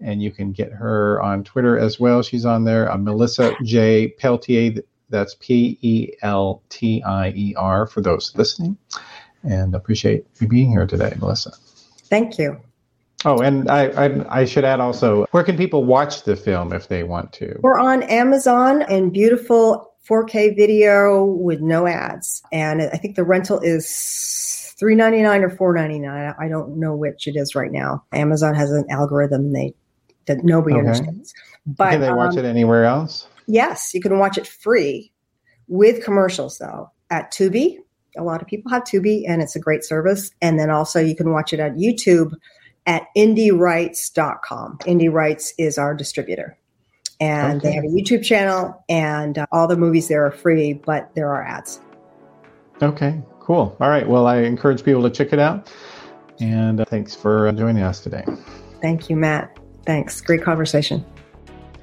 [0.00, 2.22] And you can get her on Twitter as well.
[2.22, 4.08] She's on there, uh, Melissa J.
[4.08, 4.82] Peltier.
[5.08, 8.76] That's P E L T I E R for those listening.
[9.44, 11.52] And appreciate you being here today, Melissa.
[12.04, 12.60] Thank you.
[13.24, 16.88] Oh, and I, I, I should add also, where can people watch the film if
[16.88, 17.58] they want to?
[17.62, 23.60] We're on Amazon and beautiful 4K video with no ads, and I think the rental
[23.60, 26.34] is three ninety nine or four ninety nine.
[26.38, 28.04] I don't know which it is right now.
[28.12, 29.74] Amazon has an algorithm they
[30.26, 30.80] that nobody Okay.
[30.80, 31.34] understands.
[31.66, 33.28] But can they watch um, it anywhere else?
[33.46, 35.12] Yes, you can watch it free
[35.68, 37.78] with commercials though at Tubi.
[38.16, 40.30] A lot of people have Tubi and it's a great service.
[40.40, 42.32] And then also you can watch it at YouTube
[42.86, 44.78] at indierights.com.
[44.86, 46.56] Indie Rights is our distributor.
[47.20, 51.14] And they have a YouTube channel and uh, all the movies there are free, but
[51.14, 51.80] there are ads.
[52.82, 53.76] Okay, cool.
[53.78, 54.08] All right.
[54.08, 55.70] Well, I encourage people to check it out.
[56.40, 58.24] And uh, thanks for uh, joining us today.
[58.80, 59.58] Thank you, Matt.
[59.84, 60.20] Thanks.
[60.20, 61.04] Great conversation.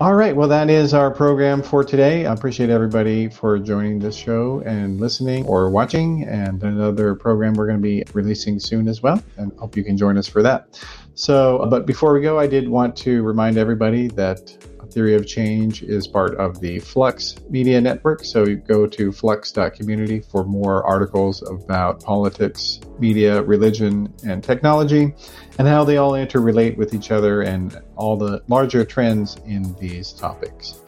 [0.02, 0.36] All right.
[0.36, 2.26] Well, that is our program for today.
[2.26, 6.24] I appreciate everybody for joining this show and listening or watching.
[6.24, 9.24] And another program we're going to be releasing soon as well.
[9.38, 10.84] And hope you can join us for that.
[11.14, 14.58] So, but before we go, I did want to remind everybody that
[14.92, 18.24] Theory of Change is part of the Flux Media Network.
[18.24, 25.14] So you go to flux.community for more articles about politics, media, religion, and technology,
[25.58, 30.12] and how they all interrelate with each other and all the larger trends in these
[30.14, 30.82] topics.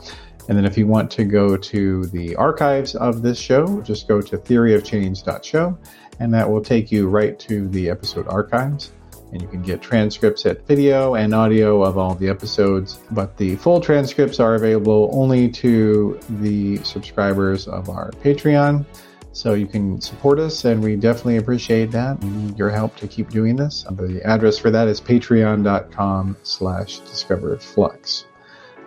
[0.50, 4.22] And then if you want to go to the archives of this show, just go
[4.22, 5.78] to theoryofchange.show,
[6.20, 8.92] and that will take you right to the episode archives
[9.34, 13.00] and you can get transcripts at video and audio of all the episodes.
[13.12, 18.86] But the full transcripts are available only to the subscribers of our Patreon.
[19.32, 22.22] So you can support us, and we definitely appreciate that.
[22.22, 23.84] Need your help to keep doing this.
[23.90, 28.26] The address for that is patreon.com slash discoverflux.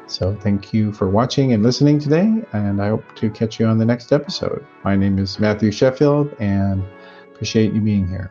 [0.06, 3.78] So thank you for watching and listening today, and I hope to catch you on
[3.78, 4.64] the next episode.
[4.84, 6.84] My name is Matthew Sheffield, and
[7.32, 8.30] appreciate you being here.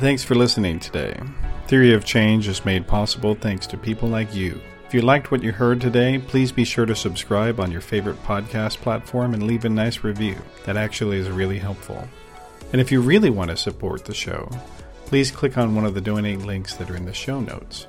[0.00, 1.18] Thanks for listening today.
[1.66, 4.60] Theory of Change is made possible thanks to people like you.
[4.86, 8.22] If you liked what you heard today, please be sure to subscribe on your favorite
[8.22, 10.36] podcast platform and leave a nice review.
[10.66, 12.06] That actually is really helpful.
[12.70, 14.48] And if you really want to support the show,
[15.06, 17.88] please click on one of the donate links that are in the show notes.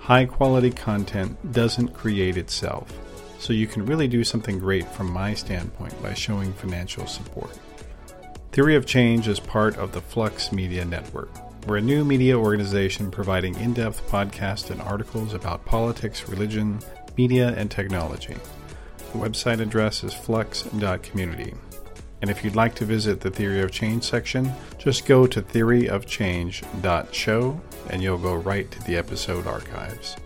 [0.00, 2.92] High quality content doesn't create itself,
[3.38, 7.56] so you can really do something great from my standpoint by showing financial support.
[8.50, 11.30] Theory of Change is part of the Flux Media Network.
[11.66, 16.78] We're a new media organization providing in depth podcasts and articles about politics, religion,
[17.16, 18.36] media, and technology.
[18.98, 21.54] The website address is flux.community.
[22.20, 27.60] And if you'd like to visit the Theory of Change section, just go to theoryofchange.show
[27.88, 30.16] and you'll go right to the episode archives.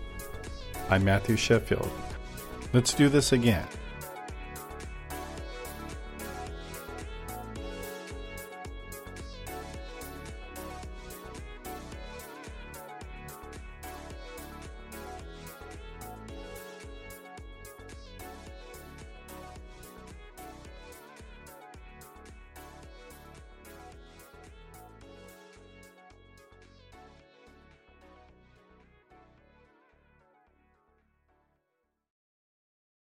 [0.89, 1.89] I'm Matthew Sheffield.
[2.73, 3.65] Let's do this again.